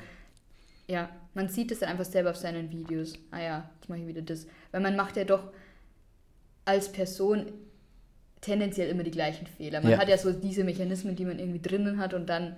ja, 0.87 1.09
man 1.33 1.47
sieht 1.47 1.71
es 1.71 1.79
dann 1.79 1.89
einfach 1.89 2.05
selber 2.05 2.31
auf 2.31 2.35
seinen 2.35 2.71
Videos. 2.71 3.13
Ah 3.31 3.39
ja, 3.39 3.69
jetzt 3.75 3.89
mache 3.89 3.99
ich 3.99 4.07
wieder 4.07 4.21
das. 4.21 4.47
Weil 4.71 4.81
man 4.81 4.97
macht 4.97 5.15
ja 5.15 5.23
doch 5.23 5.51
als 6.65 6.91
Person 6.91 7.45
tendenziell 8.41 8.89
immer 8.89 9.03
die 9.03 9.11
gleichen 9.11 9.47
Fehler. 9.47 9.81
Man 9.81 9.93
ja. 9.93 9.97
hat 9.97 10.09
ja 10.09 10.17
so 10.17 10.33
diese 10.33 10.65
Mechanismen, 10.65 11.15
die 11.15 11.23
man 11.23 11.39
irgendwie 11.39 11.61
drinnen 11.61 11.99
hat 11.99 12.13
und 12.13 12.27
dann 12.27 12.57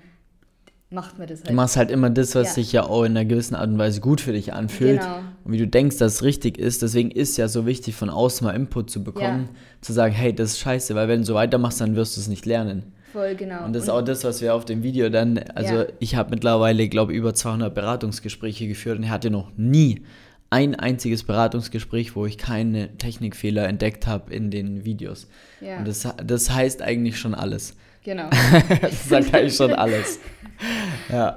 macht 0.89 1.17
man 1.17 1.27
das 1.27 1.39
halt. 1.39 1.49
Du 1.49 1.53
machst 1.53 1.77
halt 1.77 1.91
immer 1.91 2.09
das, 2.09 2.35
was 2.35 2.47
ja. 2.49 2.53
sich 2.53 2.71
ja 2.71 2.83
auch 2.83 3.03
in 3.03 3.11
einer 3.11 3.25
gewissen 3.25 3.55
Art 3.55 3.69
und 3.69 3.77
Weise 3.77 4.01
gut 4.01 4.21
für 4.21 4.33
dich 4.33 4.53
anfühlt. 4.53 5.01
Genau. 5.01 5.19
Und 5.43 5.51
wie 5.51 5.57
du 5.57 5.67
denkst, 5.67 5.97
dass 5.97 6.15
es 6.15 6.23
richtig 6.23 6.57
ist. 6.57 6.81
Deswegen 6.81 7.11
ist 7.11 7.31
es 7.31 7.37
ja 7.37 7.47
so 7.47 7.65
wichtig, 7.65 7.95
von 7.95 8.09
außen 8.09 8.45
mal 8.45 8.53
Input 8.55 8.89
zu 8.89 9.03
bekommen, 9.03 9.49
ja. 9.51 9.59
zu 9.81 9.93
sagen, 9.93 10.13
hey, 10.13 10.33
das 10.33 10.51
ist 10.51 10.59
scheiße, 10.59 10.95
weil 10.95 11.07
wenn 11.07 11.21
du 11.21 11.25
so 11.25 11.33
weitermachst, 11.35 11.81
dann 11.81 11.95
wirst 11.95 12.17
du 12.17 12.21
es 12.21 12.27
nicht 12.27 12.45
lernen. 12.45 12.93
Voll, 13.15 13.35
genau. 13.35 13.63
Und 13.63 13.73
das 13.73 13.83
ist 13.83 13.89
auch 13.89 14.01
das, 14.01 14.25
was 14.25 14.41
wir 14.41 14.53
auf 14.53 14.65
dem 14.65 14.83
Video 14.83 15.09
dann, 15.09 15.37
also 15.37 15.75
ja. 15.75 15.85
ich 15.99 16.15
habe 16.15 16.31
mittlerweile, 16.31 16.89
glaube 16.89 17.13
ich, 17.13 17.17
über 17.17 17.33
200 17.33 17.73
Beratungsgespräche 17.73 18.67
geführt 18.67 18.97
und 18.97 19.03
ich 19.03 19.09
hatte 19.09 19.29
noch 19.29 19.51
nie 19.55 20.01
ein 20.49 20.75
einziges 20.75 21.23
Beratungsgespräch, 21.23 22.15
wo 22.15 22.25
ich 22.25 22.37
keine 22.37 22.97
Technikfehler 22.97 23.67
entdeckt 23.67 24.05
habe 24.05 24.33
in 24.33 24.51
den 24.51 24.83
Videos. 24.83 25.27
Ja. 25.61 25.77
Und 25.77 25.87
das, 25.87 26.07
das 26.25 26.49
heißt 26.49 26.81
eigentlich 26.81 27.17
schon 27.17 27.33
alles. 27.33 27.75
Genau. 28.03 28.29
das 28.81 29.09
sagt 29.09 29.33
eigentlich 29.33 29.55
schon 29.55 29.73
alles. 29.73 30.19
Ja. 31.09 31.35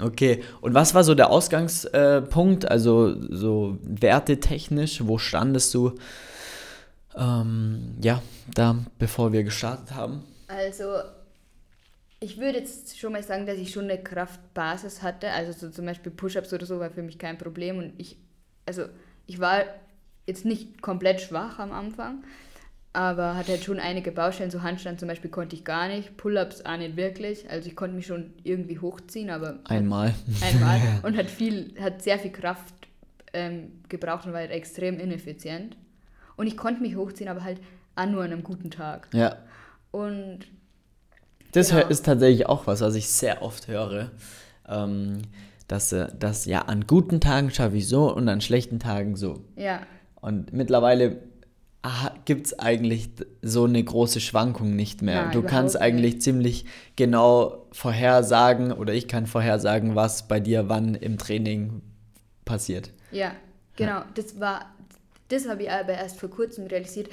Okay, 0.00 0.42
und 0.60 0.74
was 0.74 0.92
war 0.94 1.04
so 1.04 1.14
der 1.14 1.30
Ausgangspunkt, 1.30 2.68
also 2.68 3.14
so 3.32 3.78
wertetechnisch, 3.82 5.06
wo 5.06 5.18
standest 5.18 5.72
du, 5.72 5.92
ähm, 7.16 7.94
ja, 8.02 8.20
da, 8.52 8.76
bevor 8.98 9.32
wir 9.32 9.44
gestartet 9.44 9.94
haben? 9.94 10.24
Also, 10.48 10.84
ich 12.24 12.38
würde 12.38 12.58
jetzt 12.58 12.98
schon 12.98 13.12
mal 13.12 13.22
sagen, 13.22 13.46
dass 13.46 13.58
ich 13.58 13.70
schon 13.70 13.84
eine 13.84 14.02
Kraftbasis 14.02 15.02
hatte. 15.02 15.30
Also 15.30 15.52
so 15.52 15.70
zum 15.70 15.84
Beispiel 15.84 16.10
Push-ups 16.10 16.52
oder 16.52 16.64
so 16.66 16.80
war 16.80 16.90
für 16.90 17.02
mich 17.02 17.18
kein 17.18 17.36
Problem. 17.38 17.78
Und 17.78 17.92
ich, 17.98 18.16
also 18.66 18.86
ich 19.26 19.40
war 19.40 19.64
jetzt 20.26 20.44
nicht 20.44 20.80
komplett 20.80 21.20
schwach 21.20 21.58
am 21.58 21.72
Anfang, 21.72 22.24
aber 22.94 23.34
hatte 23.34 23.52
halt 23.52 23.64
schon 23.64 23.80
einige 23.80 24.12
Baustellen. 24.12 24.50
So 24.50 24.62
Handstand 24.62 25.00
zum 25.00 25.08
Beispiel 25.08 25.30
konnte 25.30 25.56
ich 25.56 25.64
gar 25.64 25.88
nicht, 25.88 26.16
Pull-ups 26.16 26.64
auch 26.64 26.76
nicht 26.76 26.96
wirklich. 26.96 27.50
Also 27.50 27.68
ich 27.68 27.76
konnte 27.76 27.96
mich 27.96 28.06
schon 28.06 28.32
irgendwie 28.44 28.78
hochziehen, 28.78 29.30
aber 29.30 29.58
einmal. 29.64 30.14
einmal 30.40 30.80
und 31.02 31.16
hat 31.16 31.28
viel, 31.28 31.74
hat 31.80 32.02
sehr 32.02 32.20
viel 32.20 32.30
Kraft 32.30 32.72
ähm, 33.32 33.72
gebraucht 33.88 34.26
und 34.26 34.32
war 34.32 34.40
halt 34.40 34.52
extrem 34.52 35.00
ineffizient. 35.00 35.76
Und 36.36 36.46
ich 36.46 36.56
konnte 36.56 36.82
mich 36.82 36.94
hochziehen, 36.94 37.28
aber 37.28 37.42
halt 37.42 37.60
auch 37.96 38.06
nur 38.06 38.22
an 38.22 38.32
einem 38.32 38.44
guten 38.44 38.70
Tag. 38.70 39.08
Ja. 39.12 39.38
Und 39.90 40.46
das 41.50 41.70
genau. 41.70 41.88
ist 41.88 42.06
tatsächlich 42.06 42.46
auch 42.46 42.68
was, 42.68 42.80
was 42.80 42.94
ich 42.94 43.08
sehr 43.08 43.42
oft 43.42 43.66
höre. 43.66 44.12
Ähm, 44.68 45.22
dass, 45.66 45.92
äh, 45.92 46.08
dass 46.16 46.44
ja 46.44 46.62
an 46.62 46.86
guten 46.86 47.20
Tagen 47.20 47.50
schaffe 47.50 47.76
ich 47.76 47.88
so 47.88 48.14
und 48.14 48.28
an 48.28 48.40
schlechten 48.40 48.78
Tagen 48.78 49.16
so. 49.16 49.44
Ja. 49.56 49.80
Und 50.20 50.52
mittlerweile 50.52 51.18
gibt 52.24 52.46
es 52.46 52.58
eigentlich 52.58 53.10
so 53.42 53.64
eine 53.64 53.82
große 53.82 54.20
Schwankung 54.20 54.74
nicht 54.74 55.02
mehr. 55.02 55.24
Nein, 55.24 55.32
du 55.32 55.42
kannst 55.42 55.80
eigentlich 55.80 56.14
nicht. 56.14 56.22
ziemlich 56.22 56.64
genau 56.96 57.66
vorhersagen 57.72 58.72
oder 58.72 58.94
ich 58.94 59.08
kann 59.08 59.26
vorhersagen, 59.26 59.94
was 59.94 60.26
bei 60.28 60.40
dir 60.40 60.68
wann 60.68 60.94
im 60.94 61.18
Training 61.18 61.82
passiert. 62.44 62.90
Ja, 63.10 63.32
genau. 63.76 63.92
Ja. 63.92 64.06
Das 64.14 64.40
war, 64.40 64.74
das 65.28 65.48
habe 65.48 65.64
ich 65.64 65.70
aber 65.70 65.92
erst 65.92 66.18
vor 66.18 66.30
kurzem 66.30 66.66
realisiert 66.66 67.10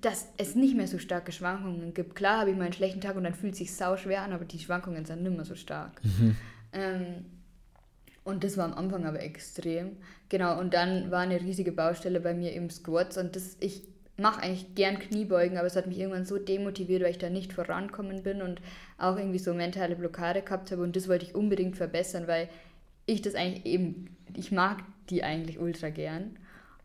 dass 0.00 0.28
es 0.36 0.54
nicht 0.54 0.76
mehr 0.76 0.86
so 0.86 0.98
starke 0.98 1.32
Schwankungen 1.32 1.92
gibt. 1.92 2.14
Klar 2.14 2.40
habe 2.40 2.50
ich 2.50 2.56
mal 2.56 2.64
einen 2.64 2.72
schlechten 2.72 3.00
Tag 3.00 3.16
und 3.16 3.24
dann 3.24 3.34
fühlt 3.34 3.54
es 3.54 3.58
sich 3.58 3.74
sau 3.74 3.96
schwer 3.96 4.22
an, 4.22 4.32
aber 4.32 4.44
die 4.44 4.58
Schwankungen 4.58 5.04
sind 5.04 5.22
nicht 5.22 5.34
mehr 5.34 5.44
so 5.44 5.54
stark. 5.54 6.00
Mhm. 6.04 6.36
Ähm, 6.72 7.24
und 8.28 8.44
das 8.44 8.58
war 8.58 8.66
am 8.66 8.74
Anfang 8.74 9.06
aber 9.06 9.22
extrem. 9.22 9.96
Genau, 10.28 10.60
und 10.60 10.74
dann 10.74 11.10
war 11.10 11.20
eine 11.20 11.40
riesige 11.40 11.72
Baustelle 11.72 12.20
bei 12.20 12.34
mir 12.34 12.52
im 12.52 12.68
Squats 12.68 13.16
und 13.16 13.34
das, 13.34 13.56
ich 13.60 13.84
mache 14.18 14.42
eigentlich 14.42 14.74
gern 14.74 14.98
Kniebeugen, 14.98 15.56
aber 15.56 15.66
es 15.66 15.76
hat 15.76 15.86
mich 15.86 15.98
irgendwann 15.98 16.26
so 16.26 16.36
demotiviert, 16.36 17.02
weil 17.02 17.12
ich 17.12 17.18
da 17.18 17.30
nicht 17.30 17.54
vorankommen 17.54 18.22
bin 18.22 18.42
und 18.42 18.60
auch 18.98 19.16
irgendwie 19.16 19.38
so 19.38 19.54
mentale 19.54 19.96
Blockade 19.96 20.42
gehabt 20.42 20.70
habe 20.70 20.82
und 20.82 20.94
das 20.94 21.08
wollte 21.08 21.24
ich 21.24 21.34
unbedingt 21.34 21.76
verbessern, 21.76 22.26
weil 22.26 22.50
ich 23.06 23.22
das 23.22 23.34
eigentlich 23.34 23.64
eben, 23.64 24.14
ich 24.36 24.52
mag 24.52 24.82
die 25.08 25.24
eigentlich 25.24 25.58
ultra 25.58 25.88
gern 25.88 26.36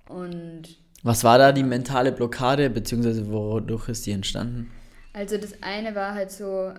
und 0.08 0.78
was 1.04 1.26
war 1.26 1.38
da 1.38 1.52
die 1.52 1.64
mentale 1.64 2.14
Blockade, 2.14 2.70
beziehungsweise 2.70 3.30
wodurch 3.30 3.90
ist 3.90 4.06
die 4.06 4.14
entstanden? 4.14 4.72
Also 5.12 5.36
das 5.36 5.62
eine 5.62 5.94
war 5.94 6.14
halt 6.14 6.32
so 6.32 6.72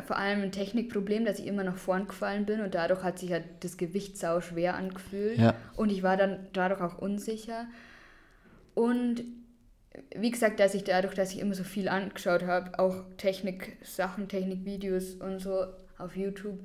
vor 0.00 0.16
allem 0.16 0.42
ein 0.42 0.52
Technikproblem, 0.52 1.24
dass 1.24 1.38
ich 1.38 1.46
immer 1.46 1.64
nach 1.64 1.76
vorn 1.76 2.06
gefallen 2.06 2.46
bin 2.46 2.60
und 2.60 2.74
dadurch 2.74 3.02
hat 3.02 3.18
sich 3.18 3.32
halt 3.32 3.44
das 3.60 3.76
Gewicht 3.76 4.16
sau 4.16 4.40
schwer 4.40 4.74
angefühlt 4.74 5.38
ja. 5.38 5.54
und 5.76 5.90
ich 5.90 6.02
war 6.02 6.16
dann 6.16 6.46
dadurch 6.52 6.80
auch 6.80 6.98
unsicher 6.98 7.66
und 8.74 9.24
wie 10.14 10.30
gesagt, 10.30 10.60
dass 10.60 10.74
ich 10.74 10.84
dadurch, 10.84 11.14
dass 11.14 11.32
ich 11.32 11.40
immer 11.40 11.54
so 11.54 11.64
viel 11.64 11.88
angeschaut 11.88 12.44
habe, 12.44 12.78
auch 12.78 13.04
Technik-Sachen, 13.18 14.28
Technikvideos 14.28 15.14
und 15.14 15.38
so 15.38 15.66
auf 15.98 16.16
YouTube, 16.16 16.58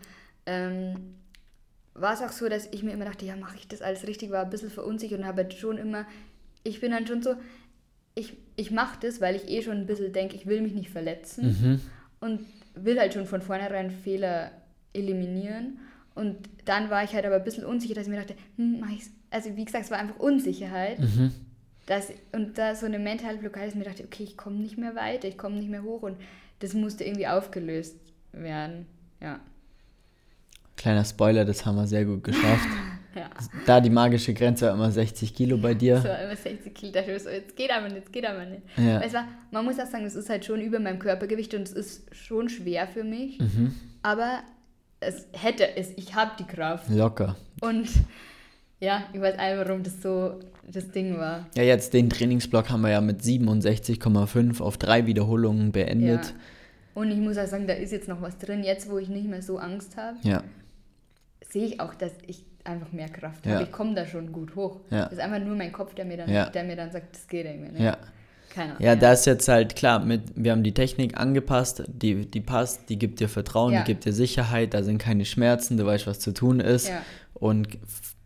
ähm, 0.45 1.15
war 1.93 2.13
es 2.13 2.21
auch 2.21 2.31
so, 2.31 2.47
dass 2.47 2.67
ich 2.71 2.83
mir 2.83 2.91
immer 2.91 3.05
dachte, 3.05 3.25
ja, 3.25 3.35
mache 3.35 3.57
ich 3.57 3.67
das 3.67 3.81
alles 3.81 4.07
richtig, 4.07 4.31
war 4.31 4.43
ein 4.43 4.49
bisschen 4.49 4.69
verunsichert 4.69 5.19
und 5.19 5.25
habe 5.25 5.43
halt 5.43 5.53
schon 5.53 5.77
immer, 5.77 6.05
ich 6.63 6.79
bin 6.79 6.91
dann 6.91 7.07
schon 7.07 7.21
so, 7.21 7.35
ich, 8.15 8.37
ich 8.55 8.71
mache 8.71 8.99
das, 9.01 9.19
weil 9.19 9.35
ich 9.35 9.49
eh 9.49 9.61
schon 9.61 9.77
ein 9.77 9.87
bisschen 9.87 10.13
denke, 10.13 10.35
ich 10.35 10.45
will 10.45 10.61
mich 10.61 10.73
nicht 10.73 10.89
verletzen 10.89 11.45
mhm. 11.47 11.81
und 12.19 12.45
will 12.83 12.99
halt 12.99 13.13
schon 13.13 13.25
von 13.25 13.41
vornherein 13.41 13.91
Fehler 13.91 14.51
eliminieren. 14.93 15.79
Und 16.15 16.37
dann 16.65 16.89
war 16.89 17.03
ich 17.03 17.13
halt 17.13 17.25
aber 17.25 17.35
ein 17.35 17.43
bisschen 17.43 17.65
unsicher, 17.65 17.93
dass 17.93 18.05
ich 18.05 18.09
mir 18.09 18.19
dachte, 18.19 18.35
hm, 18.55 18.79
mach 18.79 18.89
ich's? 18.89 19.11
Also 19.29 19.55
wie 19.55 19.65
gesagt, 19.65 19.85
es 19.85 19.91
war 19.91 19.99
einfach 19.99 20.19
Unsicherheit. 20.19 20.99
Mhm. 20.99 21.31
Dass, 21.85 22.11
und 22.33 22.57
da 22.57 22.75
so 22.75 22.85
eine 22.85 22.99
mentale 22.99 23.37
Blockade, 23.37 23.65
dass 23.65 23.73
ich 23.73 23.79
mir 23.79 23.85
dachte, 23.85 24.03
okay, 24.03 24.23
ich 24.23 24.35
komme 24.35 24.57
nicht 24.57 24.77
mehr 24.77 24.95
weiter, 24.95 25.27
ich 25.27 25.37
komme 25.37 25.55
nicht 25.55 25.69
mehr 25.69 25.83
hoch 25.83 26.01
und 26.01 26.17
das 26.59 26.73
musste 26.73 27.03
irgendwie 27.03 27.27
aufgelöst 27.27 27.95
werden. 28.31 28.87
Ja. 29.21 29.39
Kleiner 30.75 31.05
Spoiler, 31.05 31.45
das 31.45 31.65
haben 31.65 31.75
wir 31.75 31.87
sehr 31.87 32.05
gut 32.05 32.23
geschafft. 32.23 32.67
ja. 33.15 33.29
Da 33.65 33.79
die 33.81 33.89
magische 33.89 34.33
Grenze 34.33 34.67
war 34.67 34.73
immer 34.73 34.91
60 34.91 35.33
Kilo 35.33 35.57
bei 35.57 35.73
dir. 35.73 36.01
So, 36.01 36.07
immer 36.07 36.35
60 36.35 36.73
Kilo. 36.73 36.91
Da 36.93 36.99
ich 37.01 37.23
so, 37.23 37.29
jetzt 37.29 37.55
geht 37.55 37.71
aber 37.71 37.87
nicht, 37.87 37.97
jetzt 37.97 38.13
geht 38.13 38.25
aber 38.25 38.45
nicht. 38.45 38.61
Ja. 38.77 39.01
Es 39.01 39.13
war, 39.13 39.27
man 39.51 39.65
muss 39.65 39.79
auch 39.79 39.87
sagen, 39.87 40.05
es 40.05 40.15
ist 40.15 40.29
halt 40.29 40.45
schon 40.45 40.61
über 40.61 40.79
meinem 40.79 40.99
Körpergewicht 40.99 41.53
und 41.53 41.63
es 41.63 41.73
ist 41.73 42.15
schon 42.15 42.49
schwer 42.49 42.87
für 42.87 43.03
mich. 43.03 43.39
Mhm. 43.39 43.73
Aber 44.03 44.39
es 44.99 45.27
hätte 45.33 45.75
es, 45.75 45.91
ich 45.95 46.15
habe 46.15 46.31
die 46.39 46.45
Kraft. 46.45 46.89
Locker. 46.89 47.35
Und 47.61 47.87
ja, 48.79 49.03
ich 49.13 49.21
weiß 49.21 49.37
einfach, 49.37 49.67
warum 49.67 49.83
das 49.83 50.01
so 50.01 50.39
das 50.67 50.91
Ding 50.91 51.17
war. 51.17 51.47
Ja, 51.55 51.63
jetzt 51.63 51.93
den 51.93 52.09
Trainingsblock 52.09 52.69
haben 52.69 52.81
wir 52.81 52.91
ja 52.91 53.01
mit 53.01 53.21
67,5 53.21 54.61
auf 54.61 54.77
drei 54.77 55.05
Wiederholungen 55.05 55.71
beendet. 55.71 56.25
Ja. 56.25 56.31
Und 56.93 57.11
ich 57.11 57.17
muss 57.17 57.37
auch 57.37 57.47
sagen, 57.47 57.67
da 57.67 57.73
ist 57.73 57.91
jetzt 57.91 58.07
noch 58.07 58.21
was 58.21 58.37
drin, 58.37 58.63
jetzt 58.63 58.89
wo 58.89 58.97
ich 58.97 59.07
nicht 59.07 59.27
mehr 59.27 59.41
so 59.41 59.57
Angst 59.57 59.97
habe. 59.97 60.17
Ja 60.23 60.43
sehe 61.49 61.65
ich 61.65 61.79
auch, 61.79 61.95
dass 61.95 62.11
ich 62.25 62.43
einfach 62.63 62.91
mehr 62.91 63.09
Kraft 63.09 63.45
ja. 63.45 63.53
habe. 63.53 63.63
Ich 63.63 63.71
komme 63.71 63.95
da 63.95 64.05
schon 64.05 64.31
gut 64.31 64.55
hoch. 64.55 64.81
Ja. 64.89 65.03
Das 65.03 65.13
ist 65.13 65.19
einfach 65.19 65.39
nur 65.39 65.55
mein 65.55 65.71
Kopf, 65.71 65.93
der 65.95 66.05
mir 66.05 66.17
dann, 66.17 66.29
ja. 66.29 66.49
der 66.49 66.63
mir 66.63 66.75
dann 66.75 66.91
sagt, 66.91 67.15
das 67.15 67.27
geht 67.27 67.45
irgendwie 67.45 67.71
nicht. 67.71 67.81
Ja. 67.81 67.97
Keine 68.53 68.71
Ahnung. 68.71 68.83
Ja, 68.83 68.95
da 68.95 69.13
ist 69.13 69.25
jetzt 69.25 69.47
halt 69.47 69.75
klar, 69.75 70.03
mit, 70.03 70.21
wir 70.35 70.51
haben 70.51 70.63
die 70.63 70.73
Technik 70.73 71.17
angepasst, 71.17 71.83
die, 71.87 72.25
die 72.25 72.41
passt, 72.41 72.89
die 72.89 72.97
gibt 72.97 73.19
dir 73.19 73.29
Vertrauen, 73.29 73.73
die 73.73 73.83
gibt 73.83 74.05
dir 74.05 74.13
Sicherheit, 74.13 74.73
da 74.73 74.83
sind 74.83 74.97
keine 74.97 75.25
Schmerzen, 75.25 75.77
du 75.77 75.85
weißt, 75.85 76.07
was 76.07 76.19
zu 76.19 76.33
tun 76.33 76.59
ist 76.59 76.91
und 77.33 77.67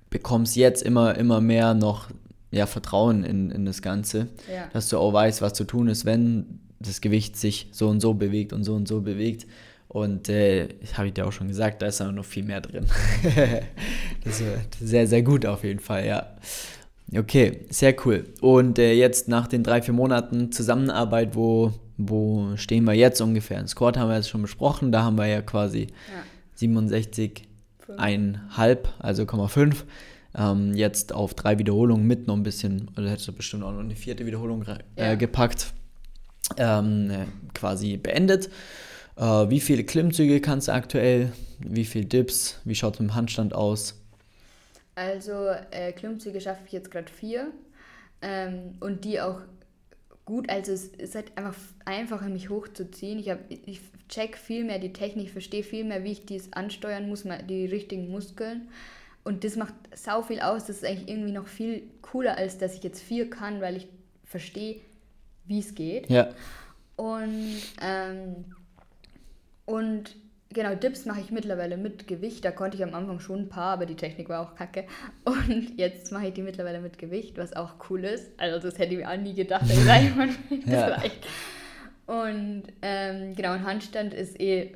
bekommst 0.09 0.55
jetzt 0.55 0.83
immer, 0.83 1.17
immer 1.17 1.41
mehr 1.41 1.73
noch 1.73 2.09
ja, 2.51 2.65
Vertrauen 2.65 3.23
in, 3.23 3.49
in 3.49 3.65
das 3.65 3.81
Ganze, 3.81 4.27
dass 4.73 4.89
du 4.89 4.97
auch 4.97 5.13
weißt, 5.13 5.41
was 5.41 5.53
zu 5.53 5.63
tun 5.63 5.87
ist, 5.87 6.05
wenn 6.05 6.59
das 6.79 7.01
Gewicht 7.01 7.37
sich 7.37 7.69
so 7.71 7.87
und 7.87 7.99
so 7.99 8.13
bewegt 8.13 8.53
und 8.53 8.63
so 8.63 8.75
und 8.75 8.87
so 8.87 9.01
bewegt. 9.01 9.47
Und 9.91 10.29
äh, 10.29 10.69
habe 10.93 11.09
ich 11.09 11.15
dir 11.15 11.27
auch 11.27 11.33
schon 11.33 11.49
gesagt, 11.49 11.81
da 11.81 11.87
ist 11.87 11.99
aber 11.99 12.13
noch 12.13 12.23
viel 12.23 12.45
mehr 12.45 12.61
drin. 12.61 12.85
das 14.23 14.39
wird 14.39 14.73
sehr, 14.79 15.05
sehr 15.05 15.21
gut 15.21 15.45
auf 15.45 15.65
jeden 15.65 15.81
Fall, 15.81 16.05
ja. 16.05 16.27
Okay, 17.13 17.65
sehr 17.69 17.93
cool. 18.05 18.23
Und 18.39 18.79
äh, 18.79 18.93
jetzt 18.93 19.27
nach 19.27 19.47
den 19.47 19.63
drei, 19.63 19.81
vier 19.81 19.93
Monaten 19.93 20.53
Zusammenarbeit, 20.53 21.35
wo, 21.35 21.73
wo 21.97 22.55
stehen 22.55 22.85
wir 22.85 22.93
jetzt 22.93 23.19
ungefähr? 23.19 23.59
Ein 23.59 23.67
Squad 23.67 23.97
haben 23.97 24.07
wir 24.07 24.15
jetzt 24.15 24.29
schon 24.29 24.41
besprochen, 24.41 24.93
da 24.93 25.03
haben 25.03 25.17
wir 25.17 25.27
ja 25.27 25.41
quasi 25.41 25.87
ja. 26.57 26.65
67,5, 26.65 28.77
also 28.97 29.23
0,5. 29.23 29.75
Ähm, 30.33 30.73
jetzt 30.73 31.13
auf 31.13 31.33
drei 31.33 31.59
Wiederholungen 31.59 32.07
mit 32.07 32.27
noch 32.27 32.37
ein 32.37 32.43
bisschen, 32.43 32.89
oder 32.95 33.09
hättest 33.09 33.27
du 33.27 33.33
bestimmt 33.33 33.63
auch 33.63 33.73
noch 33.73 33.81
eine 33.81 33.97
vierte 33.97 34.25
Wiederholung 34.25 34.63
äh, 34.95 34.95
ja. 34.95 35.15
gepackt, 35.15 35.73
ähm, 36.55 37.11
äh, 37.11 37.25
quasi 37.53 37.97
beendet. 37.97 38.49
Äh, 39.17 39.49
wie 39.49 39.59
viele 39.59 39.83
Klimmzüge 39.83 40.41
kannst 40.41 40.67
du 40.67 40.73
aktuell? 40.73 41.31
Wie 41.59 41.85
viele 41.85 42.05
Dips? 42.05 42.59
Wie 42.65 42.75
schaut 42.75 42.95
es 42.95 42.99
mit 42.99 43.09
dem 43.09 43.15
Handstand 43.15 43.53
aus? 43.53 44.01
Also 44.95 45.47
äh, 45.71 45.91
Klimmzüge 45.93 46.41
schaffe 46.41 46.61
ich 46.65 46.71
jetzt 46.71 46.91
gerade 46.91 47.11
vier 47.11 47.47
ähm, 48.21 48.75
und 48.79 49.05
die 49.05 49.21
auch 49.21 49.41
gut. 50.25 50.49
Also 50.49 50.73
es 50.73 50.87
ist 50.87 51.15
halt 51.15 51.37
einfach 51.37 51.55
einfacher, 51.85 52.29
mich 52.29 52.49
hochzuziehen. 52.49 53.19
Ich, 53.19 53.29
hab, 53.29 53.39
ich 53.49 53.81
check 54.09 54.37
viel 54.37 54.63
mehr 54.63 54.79
die 54.79 54.93
Technik, 54.93 55.31
verstehe 55.31 55.63
viel 55.63 55.83
mehr, 55.85 56.03
wie 56.03 56.11
ich 56.11 56.25
dies 56.25 56.51
ansteuern 56.53 57.07
muss, 57.07 57.23
die 57.49 57.65
richtigen 57.65 58.09
Muskeln. 58.09 58.69
Und 59.23 59.43
das 59.43 59.55
macht 59.55 59.73
sau 59.95 60.21
viel 60.23 60.39
aus. 60.39 60.65
Das 60.65 60.77
ist 60.77 60.85
eigentlich 60.85 61.09
irgendwie 61.09 61.31
noch 61.31 61.47
viel 61.47 61.83
cooler, 62.01 62.37
als 62.37 62.57
dass 62.57 62.75
ich 62.75 62.83
jetzt 62.83 63.01
vier 63.01 63.29
kann, 63.29 63.61
weil 63.61 63.77
ich 63.77 63.87
verstehe, 64.25 64.81
wie 65.45 65.59
es 65.59 65.75
geht. 65.75 66.09
Ja. 66.09 66.29
Und, 66.95 67.61
ähm, 67.81 68.45
und 69.71 70.17
genau, 70.49 70.75
Dips 70.75 71.05
mache 71.05 71.21
ich 71.21 71.31
mittlerweile 71.31 71.77
mit 71.77 72.05
Gewicht. 72.05 72.43
Da 72.43 72.51
konnte 72.51 72.75
ich 72.75 72.83
am 72.83 72.93
Anfang 72.93 73.21
schon 73.21 73.43
ein 73.43 73.49
paar, 73.49 73.71
aber 73.73 73.85
die 73.85 73.95
Technik 73.95 74.27
war 74.27 74.41
auch 74.41 74.55
kacke. 74.55 74.85
Und 75.23 75.77
jetzt 75.77 76.11
mache 76.11 76.27
ich 76.27 76.33
die 76.33 76.41
mittlerweile 76.41 76.81
mit 76.81 76.97
Gewicht, 76.97 77.37
was 77.37 77.55
auch 77.55 77.75
cool 77.89 78.03
ist. 78.03 78.29
Also 78.37 78.67
das 78.67 78.77
hätte 78.77 78.93
ich 78.93 78.99
mir 78.99 79.09
auch 79.09 79.15
nie 79.15 79.33
gedacht, 79.33 79.61
dass 79.61 79.71
ich 79.71 79.85
das 80.65 80.73
ja. 80.73 81.01
echt. 81.01 81.25
Und 82.05 82.63
ähm, 82.81 83.33
genau, 83.33 83.51
ein 83.51 83.65
Handstand 83.65 84.13
ist 84.13 84.41
eh 84.41 84.75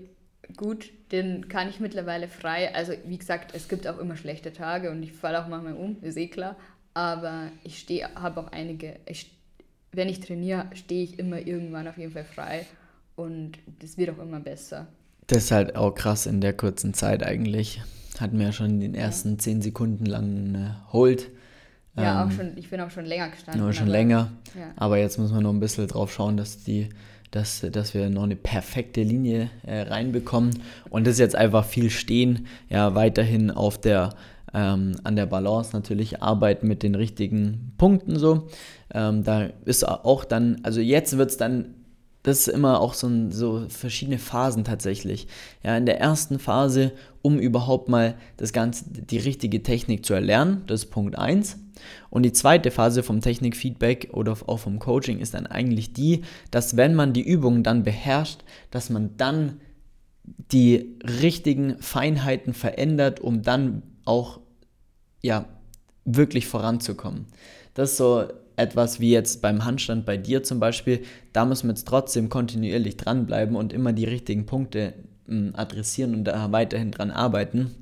gut, 0.56 0.92
den 1.12 1.50
kann 1.50 1.68
ich 1.68 1.82
mittlerweile 1.82 2.30
frei. 2.30 2.74
Also 2.74 2.94
wie 3.06 3.18
gesagt, 3.18 3.54
es 3.54 3.68
gibt 3.68 3.86
auch 3.86 3.98
immer 3.98 4.16
schlechte 4.16 4.54
Tage 4.54 4.92
und 4.92 5.04
ich 5.04 5.12
falle 5.12 5.44
auch 5.44 5.50
manchmal 5.50 5.74
um, 5.74 5.98
ist 6.04 6.16
eh 6.18 6.28
klar. 6.28 6.56
Aber 6.94 7.50
ich 7.66 7.80
stehe, 7.80 8.08
habe 8.16 8.40
auch 8.40 8.54
einige, 8.54 8.96
ich, 9.06 9.30
wenn 9.92 10.08
ich 10.08 10.22
trainiere, 10.22 10.70
stehe 10.74 11.04
ich 11.04 11.20
immer 11.20 11.40
irgendwann 11.40 11.90
auf 11.90 11.98
jeden 11.98 12.14
Fall 12.14 12.24
frei 12.24 12.66
und 13.16 13.54
das 13.80 13.98
wird 13.98 14.12
auch 14.12 14.22
immer 14.22 14.40
besser. 14.40 14.88
Das 15.28 15.46
ist 15.46 15.52
halt 15.52 15.76
auch 15.76 15.92
krass 15.92 16.26
in 16.26 16.42
der 16.42 16.54
kurzen 16.54 16.94
Zeit 16.94 17.24
eigentlich. 17.24 17.82
Hatten 18.20 18.38
wir 18.38 18.48
ja 18.48 18.52
schon 18.52 18.80
den 18.80 18.96
ersten 18.96 19.40
zehn 19.40 19.62
Sekunden 19.62 20.06
lang 20.06 20.56
äh, 20.56 20.92
Hold. 20.94 21.32
Ja, 21.98 22.24
ähm, 22.24 22.28
auch 22.28 22.32
schon, 22.32 22.58
ich 22.58 22.70
bin 22.70 22.80
auch 22.82 22.92
schon 22.92 23.06
länger 23.06 23.30
gestanden. 23.30 23.62
Nur 23.62 23.74
schon 23.74 23.84
aber, 23.84 23.92
länger. 23.92 24.32
Ja. 24.58 24.72
Aber 24.76 24.98
jetzt 24.98 25.18
muss 25.18 25.32
man 25.32 25.44
noch 25.44 25.54
ein 25.54 25.60
bisschen 25.60 25.88
drauf 25.88 26.14
schauen, 26.14 26.38
dass 26.38 26.64
die 26.64 26.90
dass, 27.36 27.66
dass 27.70 27.94
wir 27.94 28.10
noch 28.10 28.24
eine 28.24 28.38
perfekte 28.38 29.04
Linie 29.04 29.50
äh, 29.64 29.82
reinbekommen. 29.82 30.62
Und 30.90 31.06
das 31.06 31.16
ist 31.16 31.20
jetzt 31.20 31.36
einfach 31.36 31.66
viel 31.66 31.90
stehen, 31.90 32.48
ja, 32.70 32.96
weiterhin 32.96 33.52
auf 33.52 33.80
der, 33.80 34.16
ähm, 34.54 34.96
an 35.04 35.18
der 35.18 35.26
Balance 35.26 35.72
natürlich 35.74 36.22
arbeiten 36.24 36.66
mit 36.68 36.82
den 36.82 36.96
richtigen 36.96 37.74
Punkten 37.78 38.18
so. 38.18 38.48
Ähm, 38.94 39.26
da 39.26 39.50
ist 39.66 39.86
auch 39.86 40.24
dann, 40.24 40.62
also 40.64 40.80
jetzt 40.80 41.18
wird 41.18 41.30
es 41.30 41.36
dann 41.36 41.76
das 42.26 42.40
ist 42.40 42.48
immer 42.48 42.82
auch 42.82 42.96
so, 42.96 43.06
ein, 43.06 43.32
so 43.32 43.68
verschiedene 43.70 44.18
Phasen 44.18 44.64
tatsächlich. 44.64 45.28
Ja, 45.62 45.78
in 45.78 45.86
der 45.86 46.00
ersten 46.00 46.40
Phase, 46.40 46.92
um 47.22 47.38
überhaupt 47.38 47.88
mal 47.88 48.16
das 48.38 48.52
Ganze, 48.52 48.86
die 48.90 49.20
richtige 49.20 49.62
Technik 49.62 50.04
zu 50.04 50.16
erlernen, 50.16 50.64
das 50.66 50.86
ist 50.86 50.90
Punkt 50.90 51.20
1. 51.20 51.60
Und 52.10 52.24
die 52.24 52.34
zweite 52.34 52.72
Phase 52.72 53.04
vom 53.04 53.22
Technikfeedback 53.22 54.10
oder 54.14 54.36
auch 54.48 54.58
vom 54.58 54.80
Coaching 54.80 55.20
ist 55.20 55.36
dann 55.36 55.46
eigentlich 55.46 55.94
die, 55.94 56.24
dass 56.50 56.76
wenn 56.76 56.96
man 56.96 57.14
die 57.14 57.22
Übungen 57.22 57.62
dann 57.62 57.84
beherrscht, 57.84 58.40
dass 58.72 58.90
man 58.90 59.16
dann 59.18 59.62
die 60.52 60.98
richtigen 61.04 61.78
Feinheiten 61.78 62.56
verändert, 62.56 63.20
um 63.20 63.44
dann 63.44 63.84
auch 64.04 64.40
ja 65.22 65.46
wirklich 66.06 66.48
voranzukommen. 66.48 67.28
Das 67.76 67.92
ist 67.92 67.98
so 67.98 68.26
etwas 68.56 69.00
wie 69.00 69.12
jetzt 69.12 69.42
beim 69.42 69.66
Handstand 69.66 70.06
bei 70.06 70.18
dir 70.18 70.44
zum 70.44 70.60
Beispiel, 70.60 71.04
da 71.34 71.46
müssen 71.46 71.68
wir 71.68 71.74
jetzt 71.74 71.88
trotzdem 71.88 72.30
kontinuierlich 72.30 72.98
dranbleiben 72.98 73.56
und 73.56 73.74
immer 73.74 73.94
die 73.94 74.06
richtigen 74.06 74.46
Punkte 74.46 74.94
hm, 75.28 75.54
adressieren 75.56 76.14
und 76.14 76.24
da 76.26 76.52
weiterhin 76.52 76.92
dran 76.92 77.12
arbeiten. 77.12 77.76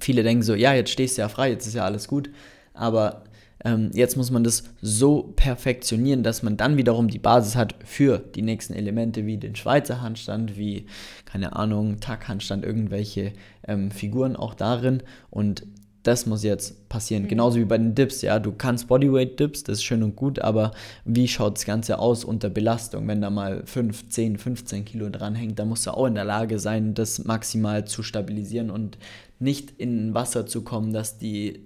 Viele 0.00 0.22
denken 0.22 0.42
so, 0.42 0.54
ja, 0.54 0.74
jetzt 0.74 0.90
stehst 0.90 1.16
du 1.16 1.22
ja 1.22 1.28
frei, 1.28 1.50
jetzt 1.50 1.66
ist 1.66 1.74
ja 1.74 1.84
alles 1.84 2.08
gut, 2.08 2.30
aber 2.72 3.24
ähm, 3.64 3.90
jetzt 3.94 4.16
muss 4.16 4.30
man 4.30 4.44
das 4.44 4.64
so 4.82 5.32
perfektionieren, 5.36 6.22
dass 6.22 6.42
man 6.42 6.56
dann 6.56 6.76
wiederum 6.76 7.08
die 7.08 7.18
Basis 7.18 7.56
hat 7.56 7.74
für 7.84 8.18
die 8.18 8.42
nächsten 8.42 8.74
Elemente 8.74 9.24
wie 9.26 9.38
den 9.38 9.56
Schweizer 9.56 10.02
Handstand, 10.02 10.56
wie, 10.56 10.86
keine 11.24 11.56
Ahnung, 11.56 12.00
Tack-Handstand, 12.00 12.64
irgendwelche 12.64 13.32
ähm, 13.66 13.90
Figuren 13.90 14.36
auch 14.36 14.54
darin 14.54 15.02
und 15.30 15.66
das 16.04 16.26
muss 16.26 16.44
jetzt 16.44 16.88
passieren. 16.88 17.24
Mhm. 17.24 17.28
Genauso 17.28 17.58
wie 17.58 17.64
bei 17.64 17.78
den 17.78 17.94
Dips, 17.94 18.22
ja. 18.22 18.38
Du 18.38 18.52
kannst 18.52 18.88
Bodyweight-Dips, 18.88 19.64
das 19.64 19.78
ist 19.78 19.84
schön 19.84 20.02
und 20.02 20.14
gut, 20.14 20.38
aber 20.38 20.72
wie 21.04 21.26
schaut 21.26 21.56
das 21.56 21.64
Ganze 21.64 21.98
aus 21.98 22.24
unter 22.24 22.50
Belastung? 22.50 23.08
Wenn 23.08 23.22
da 23.22 23.30
mal 23.30 23.62
5, 23.64 24.10
10, 24.10 24.38
15 24.38 24.84
Kilo 24.84 25.08
dranhängt, 25.08 25.58
dann 25.58 25.68
musst 25.68 25.86
du 25.86 25.92
auch 25.92 26.06
in 26.06 26.14
der 26.14 26.24
Lage 26.24 26.58
sein, 26.58 26.94
das 26.94 27.24
maximal 27.24 27.86
zu 27.86 28.02
stabilisieren 28.02 28.70
und 28.70 28.98
nicht 29.38 29.72
in 29.78 30.14
Wasser 30.14 30.46
zu 30.46 30.62
kommen, 30.62 30.92
dass 30.92 31.18
die 31.18 31.60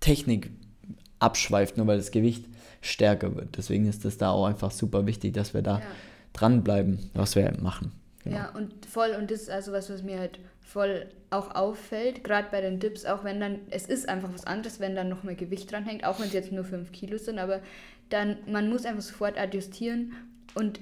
Technik 0.00 0.50
abschweift, 1.20 1.76
nur 1.76 1.86
weil 1.86 1.98
das 1.98 2.10
Gewicht 2.10 2.46
stärker 2.80 3.36
wird. 3.36 3.56
Deswegen 3.56 3.86
ist 3.86 4.04
es 4.04 4.18
da 4.18 4.30
auch 4.30 4.46
einfach 4.46 4.72
super 4.72 5.06
wichtig, 5.06 5.32
dass 5.34 5.54
wir 5.54 5.62
da 5.62 5.78
ja. 5.78 5.84
dranbleiben, 6.32 6.98
was 7.14 7.36
wir 7.36 7.56
machen. 7.60 7.92
Genau. 8.24 8.36
Ja, 8.36 8.50
und 8.50 8.86
voll, 8.86 9.16
und 9.18 9.30
das 9.30 9.42
ist 9.42 9.50
also 9.50 9.72
was, 9.72 9.90
was 9.90 10.02
mir 10.02 10.18
halt 10.18 10.38
voll 10.60 11.08
auch 11.30 11.54
auffällt, 11.54 12.22
gerade 12.24 12.48
bei 12.50 12.60
den 12.60 12.78
Dips, 12.78 13.04
auch 13.04 13.24
wenn 13.24 13.40
dann, 13.40 13.60
es 13.70 13.86
ist 13.86 14.08
einfach 14.08 14.32
was 14.32 14.46
anderes, 14.46 14.80
wenn 14.80 14.94
dann 14.94 15.08
noch 15.08 15.22
mehr 15.22 15.34
Gewicht 15.34 15.72
dran 15.72 15.84
hängt, 15.84 16.04
auch 16.04 16.20
wenn 16.20 16.26
es 16.28 16.32
jetzt 16.32 16.52
nur 16.52 16.64
5 16.64 16.92
Kilo 16.92 17.18
sind, 17.18 17.38
aber 17.38 17.60
dann, 18.10 18.38
man 18.46 18.68
muss 18.68 18.84
einfach 18.84 19.02
sofort 19.02 19.38
adjustieren 19.38 20.12
und 20.54 20.80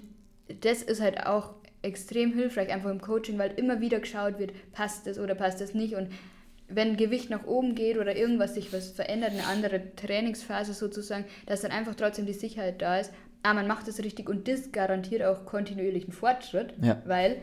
das 0.61 0.83
ist 0.83 1.01
halt 1.01 1.27
auch 1.27 1.55
extrem 1.83 2.33
hilfreich, 2.35 2.71
einfach 2.71 2.91
im 2.91 3.01
Coaching, 3.01 3.39
weil 3.39 3.53
immer 3.53 3.81
wieder 3.81 4.01
geschaut 4.01 4.39
wird, 4.39 4.53
passt 4.73 5.07
es 5.07 5.19
oder 5.19 5.35
passt 5.35 5.61
es 5.61 5.73
nicht 5.73 5.95
und 5.95 6.09
wenn 6.73 6.97
Gewicht 6.97 7.31
nach 7.31 7.47
oben 7.47 7.75
geht 7.75 7.99
oder 7.99 8.17
irgendwas 8.17 8.55
sich 8.55 8.73
was 8.73 8.91
verändert, 8.91 9.33
eine 9.33 9.47
andere 9.47 9.95
Trainingsphase 9.97 10.75
sozusagen, 10.75 11.25
dass 11.47 11.63
dann 11.63 11.71
einfach 11.71 11.95
trotzdem 11.95 12.27
die 12.27 12.33
Sicherheit 12.33 12.81
da 12.81 12.99
ist, 12.99 13.13
ah, 13.43 13.55
man 13.55 13.67
macht 13.67 13.89
es 13.89 14.03
richtig 14.03 14.29
und 14.29 14.49
das 14.49 14.73
garantiert 14.73 15.23
auch 15.23 15.45
kontinuierlichen 15.47 16.13
Fortschritt, 16.13 16.75
ja. 16.81 17.03
weil 17.07 17.39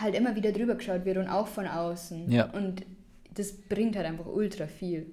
halt 0.00 0.14
immer 0.14 0.34
wieder 0.34 0.52
drüber 0.52 0.74
geschaut 0.74 1.04
wird 1.04 1.18
und 1.18 1.28
auch 1.28 1.46
von 1.46 1.66
außen. 1.66 2.30
Ja. 2.30 2.50
Und 2.50 2.84
das 3.34 3.52
bringt 3.52 3.96
halt 3.96 4.06
einfach 4.06 4.26
ultra 4.26 4.66
viel. 4.66 5.06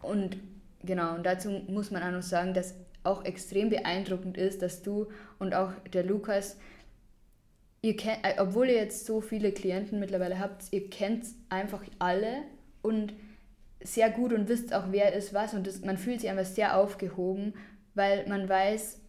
Und 0.00 0.36
genau, 0.82 1.14
und 1.14 1.26
dazu 1.26 1.50
muss 1.68 1.90
man 1.90 2.02
auch 2.02 2.12
noch 2.12 2.22
sagen, 2.22 2.54
dass 2.54 2.74
auch 3.02 3.24
extrem 3.24 3.68
beeindruckend 3.68 4.36
ist, 4.38 4.62
dass 4.62 4.82
du 4.82 5.08
und 5.38 5.54
auch 5.54 5.72
der 5.92 6.04
Lukas, 6.04 6.56
ihr 7.84 7.96
kennt, 7.96 8.24
äh, 8.24 8.40
obwohl 8.40 8.68
ihr 8.68 8.76
jetzt 8.76 9.04
so 9.04 9.20
viele 9.20 9.52
Klienten 9.52 10.00
mittlerweile 10.00 10.38
habt, 10.38 10.64
ihr 10.70 10.88
kennt 10.88 11.26
einfach 11.50 11.82
alle 11.98 12.44
und 12.80 13.12
sehr 13.82 14.08
gut 14.08 14.32
und 14.32 14.48
wisst 14.48 14.72
auch, 14.72 14.84
wer 14.90 15.12
ist 15.12 15.34
was 15.34 15.52
und 15.52 15.66
das, 15.66 15.82
man 15.82 15.98
fühlt 15.98 16.22
sich 16.22 16.30
einfach 16.30 16.46
sehr 16.46 16.78
aufgehoben, 16.78 17.52
weil 17.94 18.26
man 18.26 18.48
weiß, 18.48 19.00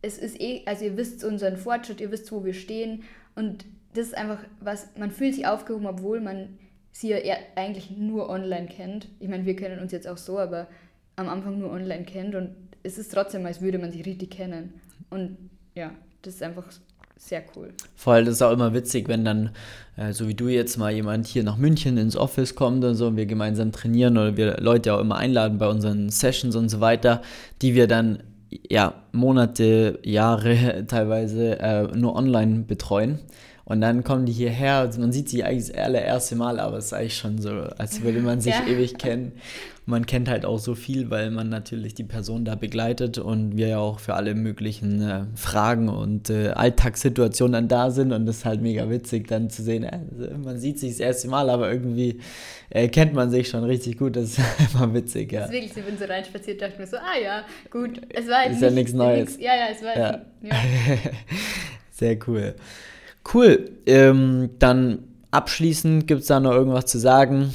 es 0.00 0.16
ist 0.16 0.40
eh, 0.40 0.62
also 0.64 0.86
ihr 0.86 0.96
wisst 0.96 1.24
unseren 1.24 1.58
Fortschritt, 1.58 2.00
ihr 2.00 2.10
wisst, 2.10 2.32
wo 2.32 2.42
wir 2.42 2.54
stehen 2.54 3.02
und 3.34 3.66
das 3.92 4.06
ist 4.06 4.16
einfach 4.16 4.38
was, 4.60 4.88
man 4.96 5.10
fühlt 5.10 5.34
sich 5.34 5.46
aufgehoben, 5.46 5.86
obwohl 5.86 6.22
man 6.22 6.58
sie 6.90 7.10
ja 7.10 7.36
eigentlich 7.54 7.90
nur 7.90 8.30
online 8.30 8.66
kennt. 8.66 9.08
Ich 9.20 9.28
meine, 9.28 9.44
wir 9.44 9.56
kennen 9.56 9.78
uns 9.78 9.92
jetzt 9.92 10.08
auch 10.08 10.16
so, 10.16 10.38
aber 10.38 10.68
am 11.16 11.28
Anfang 11.28 11.58
nur 11.58 11.70
online 11.70 12.04
kennt 12.04 12.34
und 12.34 12.56
es 12.82 12.96
ist 12.96 13.12
trotzdem, 13.12 13.44
als 13.44 13.60
würde 13.60 13.78
man 13.78 13.92
sich 13.92 14.06
richtig 14.06 14.30
kennen. 14.30 14.80
Und 15.10 15.36
ja, 15.74 15.92
das 16.22 16.36
ist 16.36 16.42
einfach 16.42 16.72
sehr 17.16 17.42
cool. 17.56 17.72
Vor 17.96 18.12
allem, 18.12 18.26
das 18.26 18.34
ist 18.34 18.42
auch 18.42 18.52
immer 18.52 18.74
witzig, 18.74 19.08
wenn 19.08 19.24
dann, 19.24 19.50
äh, 19.96 20.12
so 20.12 20.28
wie 20.28 20.34
du 20.34 20.48
jetzt 20.48 20.76
mal 20.76 20.92
jemand 20.92 21.26
hier 21.26 21.42
nach 21.42 21.56
München 21.56 21.96
ins 21.96 22.16
Office 22.16 22.54
kommt 22.54 22.84
und 22.84 22.96
so 22.96 23.06
und 23.06 23.16
wir 23.16 23.26
gemeinsam 23.26 23.72
trainieren 23.72 24.18
oder 24.18 24.36
wir 24.36 24.58
Leute 24.60 24.92
auch 24.92 25.00
immer 25.00 25.16
einladen 25.16 25.58
bei 25.58 25.68
unseren 25.68 26.10
Sessions 26.10 26.54
und 26.54 26.68
so 26.68 26.80
weiter, 26.80 27.22
die 27.62 27.74
wir 27.74 27.86
dann 27.86 28.22
ja 28.70 28.94
Monate, 29.12 29.98
Jahre 30.02 30.84
teilweise 30.88 31.58
äh, 31.60 31.82
nur 31.96 32.14
online 32.14 32.64
betreuen. 32.64 33.20
Und 33.64 33.80
dann 33.80 34.04
kommen 34.04 34.26
die 34.26 34.32
hierher, 34.32 34.74
also 34.76 35.00
man 35.00 35.10
sieht 35.10 35.30
sie 35.30 35.42
eigentlich 35.42 35.68
das 35.68 35.76
allererste 35.76 36.36
Mal, 36.36 36.60
aber 36.60 36.76
es 36.76 36.86
ist 36.86 36.92
eigentlich 36.92 37.16
schon 37.16 37.38
so, 37.38 37.50
als 37.50 38.02
würde 38.02 38.20
man 38.20 38.40
sich 38.42 38.52
ja. 38.52 38.66
ewig 38.66 38.98
kennen. 38.98 39.32
Man 39.86 40.06
kennt 40.06 40.28
halt 40.28 40.46
auch 40.46 40.58
so 40.58 40.74
viel, 40.74 41.10
weil 41.10 41.30
man 41.30 41.50
natürlich 41.50 41.94
die 41.94 42.04
Person 42.04 42.44
da 42.44 42.54
begleitet 42.54 43.18
und 43.18 43.56
wir 43.56 43.68
ja 43.68 43.78
auch 43.78 43.98
für 43.98 44.14
alle 44.14 44.34
möglichen 44.34 45.02
äh, 45.02 45.24
Fragen 45.34 45.88
und 45.90 46.30
äh, 46.30 46.48
Alltagssituationen 46.50 47.52
dann 47.52 47.68
da 47.68 47.90
sind. 47.90 48.12
Und 48.12 48.24
das 48.24 48.38
ist 48.38 48.44
halt 48.46 48.62
mega 48.62 48.88
witzig, 48.88 49.28
dann 49.28 49.50
zu 49.50 49.62
sehen, 49.62 49.84
äh, 49.84 50.00
man 50.42 50.58
sieht 50.58 50.78
sich 50.78 50.92
das 50.92 51.00
erste 51.00 51.28
Mal, 51.28 51.50
aber 51.50 51.70
irgendwie 51.70 52.20
äh, 52.70 52.88
kennt 52.88 53.12
man 53.12 53.30
sich 53.30 53.48
schon 53.48 53.64
richtig 53.64 53.98
gut. 53.98 54.16
Das 54.16 54.38
ist 54.38 54.40
immer 54.74 54.94
witzig, 54.94 55.32
ja. 55.32 55.40
Das 55.40 55.50
ist 55.50 55.54
wirklich, 55.54 55.76
ich 55.76 55.84
bin 55.84 55.98
so 55.98 56.04
reinspaziert, 56.06 56.62
dachte 56.62 56.80
mir 56.80 56.86
so, 56.86 56.96
ah 56.96 57.20
ja, 57.22 57.44
gut, 57.70 58.00
es 58.08 58.26
war 58.26 58.44
jetzt. 58.44 58.54
Ist 58.54 58.62
ja 58.62 58.70
nichts 58.70 58.92
Neues. 58.94 59.38
ja, 59.38 59.54
ja, 59.54 59.66
es 59.70 59.82
war. 59.82 59.96
Ja. 59.96 60.22
ja. 60.42 60.54
Sehr 61.90 62.18
cool. 62.26 62.54
Cool. 63.32 63.70
Ähm, 63.86 64.50
dann 64.58 65.00
abschließend 65.30 66.06
gibt 66.06 66.22
es 66.22 66.28
da 66.28 66.40
noch 66.40 66.52
irgendwas 66.52 66.86
zu 66.86 66.98
sagen? 66.98 67.54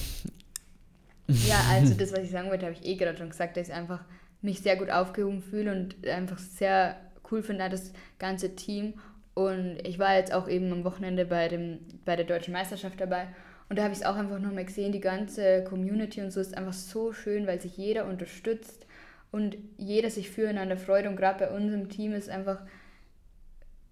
Ja, 1.48 1.62
also 1.70 1.94
das, 1.98 2.12
was 2.12 2.20
ich 2.20 2.32
sagen 2.32 2.50
wollte, 2.50 2.66
habe 2.66 2.76
ich 2.80 2.86
eh 2.86 2.96
gerade 2.96 3.18
schon 3.18 3.30
gesagt, 3.30 3.58
dass 3.58 3.70
ich 3.70 3.74
einfach 3.74 4.04
mich 4.42 4.62
sehr 4.62 4.76
gut 4.76 4.90
aufgehoben 4.90 5.42
fühle 5.42 5.72
und 5.72 6.08
einfach 6.08 6.38
sehr 6.38 6.96
cool 7.32 7.44
finde, 7.44 7.70
das 7.70 7.94
ganze 8.18 8.56
Team. 8.56 8.94
Und 9.34 9.78
ich 9.86 10.00
war 10.00 10.16
jetzt 10.16 10.34
auch 10.34 10.48
eben 10.48 10.72
am 10.72 10.84
Wochenende 10.84 11.26
bei, 11.26 11.48
dem, 11.48 11.80
bei 12.06 12.16
der 12.16 12.26
deutschen 12.26 12.54
Meisterschaft 12.54 13.00
dabei. 13.00 13.28
Und 13.70 13.78
da 13.78 13.84
habe 13.84 13.94
ich 13.94 14.00
es 14.00 14.06
auch 14.06 14.16
einfach 14.16 14.40
nochmal 14.40 14.66
gesehen, 14.66 14.92
die 14.92 15.00
ganze 15.00 15.64
Community 15.64 16.22
und 16.22 16.32
so 16.32 16.40
ist 16.40 16.58
einfach 16.58 16.74
so 16.74 17.14
schön, 17.14 17.46
weil 17.46 17.62
sich 17.62 17.78
jeder 17.78 18.08
unterstützt 18.08 18.88
und 19.32 19.58
jeder 19.78 20.10
sich 20.10 20.32
füreinander 20.32 20.78
freut. 20.78 21.06
Und 21.06 21.16
gerade 21.16 21.46
bei 21.46 21.52
uns 21.52 21.72
im 21.72 21.90
Team 21.90 22.14
ist 22.14 22.30
einfach, 22.30 22.62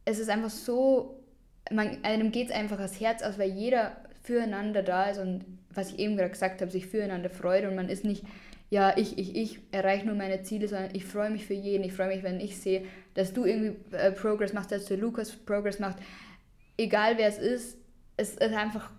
es 0.06 0.18
ist 0.18 0.30
einfach 0.30 0.50
so, 0.50 1.24
man, 1.72 2.04
einem 2.04 2.32
geht 2.32 2.50
es 2.50 2.56
einfach 2.56 2.78
das 2.78 3.00
Herz 3.00 3.22
aus, 3.22 3.38
weil 3.38 3.52
jeder 3.52 3.98
füreinander 4.28 4.84
da 4.84 5.06
ist 5.06 5.20
und 5.20 5.46
was 5.74 5.94
ich 5.94 6.00
eben 6.00 6.18
gerade 6.18 6.32
gesagt 6.32 6.62
habe, 6.62 6.70
sich 6.70 6.86
füreinander 6.88 7.30
freut 7.30 7.64
und 7.66 7.76
man 7.76 7.88
ist 7.88 8.04
nicht, 8.04 8.24
ja, 8.70 8.98
ich, 8.98 9.18
ich, 9.18 9.36
ich 9.36 9.60
erreiche 9.72 10.06
nur 10.06 10.16
meine 10.16 10.44
Ziele, 10.44 10.68
sondern 10.68 10.90
ich 10.94 11.06
freue 11.06 11.30
mich 11.30 11.46
für 11.46 11.54
jeden. 11.54 11.86
Ich 11.86 11.94
freue 11.94 12.10
mich, 12.10 12.24
wenn 12.24 12.42
ich 12.42 12.58
sehe, 12.58 12.84
dass 13.14 13.32
du 13.32 13.46
irgendwie 13.46 13.96
äh, 13.96 14.12
Progress 14.12 14.52
machst, 14.52 14.72
dass 14.72 14.86
der 14.86 14.98
Lukas 14.98 15.32
Progress 15.32 15.80
macht. 15.80 15.98
Egal 16.78 17.18
wer 17.18 17.30
es 17.30 17.38
ist, 17.38 17.78
es 18.18 18.32
ist 18.32 18.42
einfach 18.42 18.92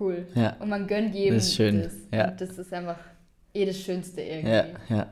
cool. 0.00 0.26
Ja. 0.34 0.56
Und 0.58 0.68
man 0.68 0.88
gönnt 0.88 1.14
jedem 1.14 1.36
Das 1.36 1.46
ist 1.46 1.54
schön, 1.54 1.82
das. 1.82 1.94
ja. 2.12 2.30
Und 2.30 2.40
das 2.40 2.58
ist 2.58 2.72
einfach 2.72 2.98
eh 3.54 3.64
das 3.64 3.78
Schönste 3.78 4.20
irgendwie. 4.20 4.50
Ja, 4.50 4.66
ja. 4.88 5.06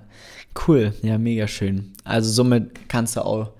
Cool, 0.66 0.92
ja, 1.02 1.16
mega 1.16 1.46
schön. 1.46 1.92
Also 2.02 2.30
somit 2.32 2.88
kannst 2.88 3.16
du 3.16 3.20
auch 3.20 3.52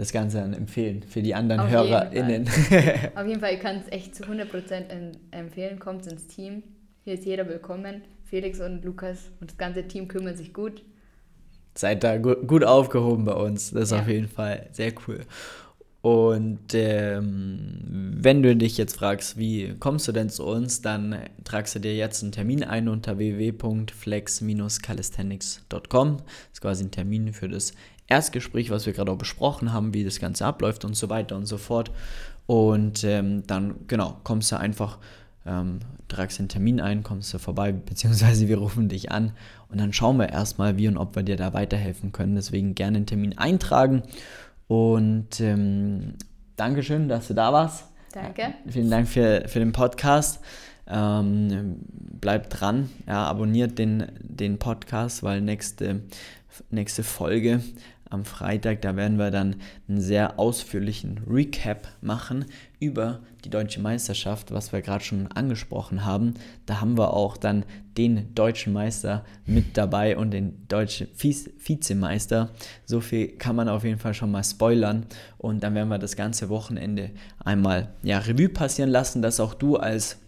das 0.00 0.12
Ganze 0.12 0.38
dann 0.38 0.54
empfehlen 0.54 1.02
für 1.02 1.20
die 1.20 1.34
anderen 1.34 1.60
Auf 1.60 1.68
jeden 1.70 1.88
HörerInnen. 1.88 2.48
Auf 3.14 3.26
jeden 3.26 3.40
Fall, 3.40 3.52
ich 3.54 3.60
kann 3.60 3.76
es 3.76 3.92
echt 3.92 4.14
zu 4.14 4.24
100% 4.24 4.88
em- 4.88 5.12
empfehlen. 5.30 5.78
Kommt 5.78 6.06
ins 6.06 6.26
Team. 6.26 6.62
Hier 7.04 7.12
ist 7.14 7.26
jeder 7.26 7.46
willkommen. 7.46 8.00
Felix 8.24 8.60
und 8.60 8.82
Lukas 8.84 9.18
und 9.40 9.50
das 9.50 9.58
ganze 9.58 9.86
Team 9.86 10.08
kümmern 10.08 10.36
sich 10.36 10.54
gut. 10.54 10.82
Seid 11.74 12.02
da 12.02 12.16
gu 12.16 12.34
gut 12.46 12.64
aufgehoben 12.64 13.24
bei 13.26 13.34
uns. 13.34 13.72
Das 13.72 13.84
ist 13.84 13.90
Ja. 13.90 14.00
auf 14.00 14.08
jeden 14.08 14.28
Fall 14.28 14.68
sehr 14.72 14.92
cool. 15.06 15.20
Und 16.02 16.72
ähm, 16.72 18.14
wenn 18.16 18.42
du 18.42 18.56
dich 18.56 18.78
jetzt 18.78 18.96
fragst, 18.96 19.36
wie 19.36 19.74
kommst 19.80 20.08
du 20.08 20.12
denn 20.12 20.30
zu 20.30 20.46
uns, 20.46 20.80
dann 20.80 21.14
tragst 21.44 21.74
du 21.74 21.78
dir 21.78 21.94
jetzt 21.94 22.22
einen 22.22 22.32
Termin 22.32 22.64
ein 22.64 22.88
unter 22.88 23.18
www.flex-calisthenics.com. 23.18 26.16
Das 26.16 26.24
ist 26.54 26.60
quasi 26.62 26.84
ein 26.84 26.90
Termin 26.90 27.34
für 27.34 27.50
das 27.50 27.74
Erstgespräch, 28.10 28.70
was 28.70 28.86
wir 28.86 28.92
gerade 28.92 29.10
auch 29.12 29.18
besprochen 29.18 29.72
haben, 29.72 29.94
wie 29.94 30.04
das 30.04 30.20
Ganze 30.20 30.44
abläuft 30.44 30.84
und 30.84 30.96
so 30.96 31.08
weiter 31.08 31.36
und 31.36 31.46
so 31.46 31.58
fort. 31.58 31.90
Und 32.46 33.04
ähm, 33.04 33.46
dann, 33.46 33.86
genau, 33.86 34.16
kommst 34.24 34.50
du 34.52 34.58
einfach, 34.58 34.98
ähm, 35.46 35.78
tragst 36.08 36.38
den 36.40 36.48
Termin 36.48 36.80
ein, 36.80 37.02
kommst 37.02 37.32
du 37.32 37.38
vorbei, 37.38 37.72
beziehungsweise 37.72 38.48
wir 38.48 38.58
rufen 38.58 38.88
dich 38.88 39.10
an 39.12 39.32
und 39.68 39.80
dann 39.80 39.92
schauen 39.92 40.18
wir 40.18 40.28
erstmal, 40.28 40.76
wie 40.76 40.88
und 40.88 40.96
ob 40.96 41.14
wir 41.14 41.22
dir 41.22 41.36
da 41.36 41.54
weiterhelfen 41.54 42.12
können. 42.12 42.34
Deswegen 42.34 42.74
gerne 42.74 42.98
einen 42.98 43.06
Termin 43.06 43.38
eintragen. 43.38 44.02
Und 44.66 45.40
ähm, 45.40 46.14
Dankeschön, 46.56 47.08
dass 47.08 47.28
du 47.28 47.34
da 47.34 47.52
warst. 47.52 47.84
Danke. 48.12 48.54
Vielen 48.66 48.90
Dank 48.90 49.08
für, 49.08 49.44
für 49.46 49.60
den 49.60 49.72
Podcast. 49.72 50.40
Ähm, 50.86 51.76
bleibt 51.88 52.60
dran, 52.60 52.90
ja, 53.06 53.24
abonniert 53.24 53.78
den, 53.78 54.06
den 54.20 54.58
Podcast, 54.58 55.22
weil 55.22 55.40
nächste, 55.40 56.02
nächste 56.70 57.02
Folge 57.02 57.60
am 58.10 58.24
Freitag, 58.24 58.82
da 58.82 58.96
werden 58.96 59.18
wir 59.18 59.30
dann 59.30 59.56
einen 59.88 60.00
sehr 60.00 60.38
ausführlichen 60.38 61.20
Recap 61.30 61.86
machen 62.02 62.44
über 62.80 63.20
die 63.44 63.50
deutsche 63.50 63.80
Meisterschaft, 63.80 64.50
was 64.50 64.72
wir 64.72 64.82
gerade 64.82 65.04
schon 65.04 65.28
angesprochen 65.28 66.04
haben. 66.04 66.34
Da 66.66 66.80
haben 66.80 66.98
wir 66.98 67.14
auch 67.14 67.36
dann 67.36 67.64
den 67.96 68.34
deutschen 68.34 68.72
Meister 68.72 69.24
mit 69.46 69.76
dabei 69.76 70.16
und 70.16 70.32
den 70.32 70.66
deutschen 70.66 71.06
Vize- 71.16 71.50
Vizemeister. 71.64 72.50
So 72.84 73.00
viel 73.00 73.28
kann 73.28 73.54
man 73.54 73.68
auf 73.68 73.84
jeden 73.84 73.98
Fall 73.98 74.14
schon 74.14 74.32
mal 74.32 74.44
spoilern. 74.44 75.06
Und 75.38 75.62
dann 75.62 75.76
werden 75.76 75.88
wir 75.88 75.98
das 75.98 76.16
ganze 76.16 76.48
Wochenende 76.48 77.10
einmal 77.38 77.90
ja, 78.02 78.18
Revue 78.18 78.48
passieren 78.48 78.90
lassen, 78.90 79.22
dass 79.22 79.38
auch 79.38 79.54
du 79.54 79.76
als 79.76 80.18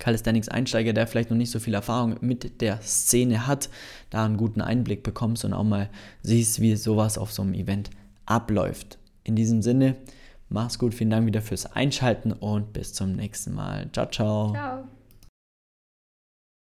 Calisthenics-Einsteiger, 0.00 0.92
der 0.92 1.06
vielleicht 1.06 1.30
noch 1.30 1.36
nicht 1.36 1.50
so 1.50 1.60
viel 1.60 1.74
Erfahrung 1.74 2.16
mit 2.20 2.60
der 2.60 2.80
Szene 2.82 3.46
hat, 3.46 3.68
da 4.10 4.24
einen 4.24 4.36
guten 4.36 4.60
Einblick 4.60 5.02
bekommst 5.02 5.44
und 5.44 5.52
auch 5.52 5.64
mal 5.64 5.88
siehst, 6.22 6.60
wie 6.60 6.74
sowas 6.74 7.18
auf 7.18 7.32
so 7.32 7.42
einem 7.42 7.54
Event 7.54 7.90
abläuft. 8.26 8.98
In 9.22 9.36
diesem 9.36 9.62
Sinne, 9.62 9.96
mach's 10.48 10.78
gut, 10.78 10.94
vielen 10.94 11.10
Dank 11.10 11.26
wieder 11.26 11.42
fürs 11.42 11.66
Einschalten 11.66 12.32
und 12.32 12.72
bis 12.72 12.92
zum 12.92 13.12
nächsten 13.12 13.54
Mal. 13.54 13.88
Ciao, 13.92 14.06
ciao. 14.10 14.52
Ciao. 14.52 14.99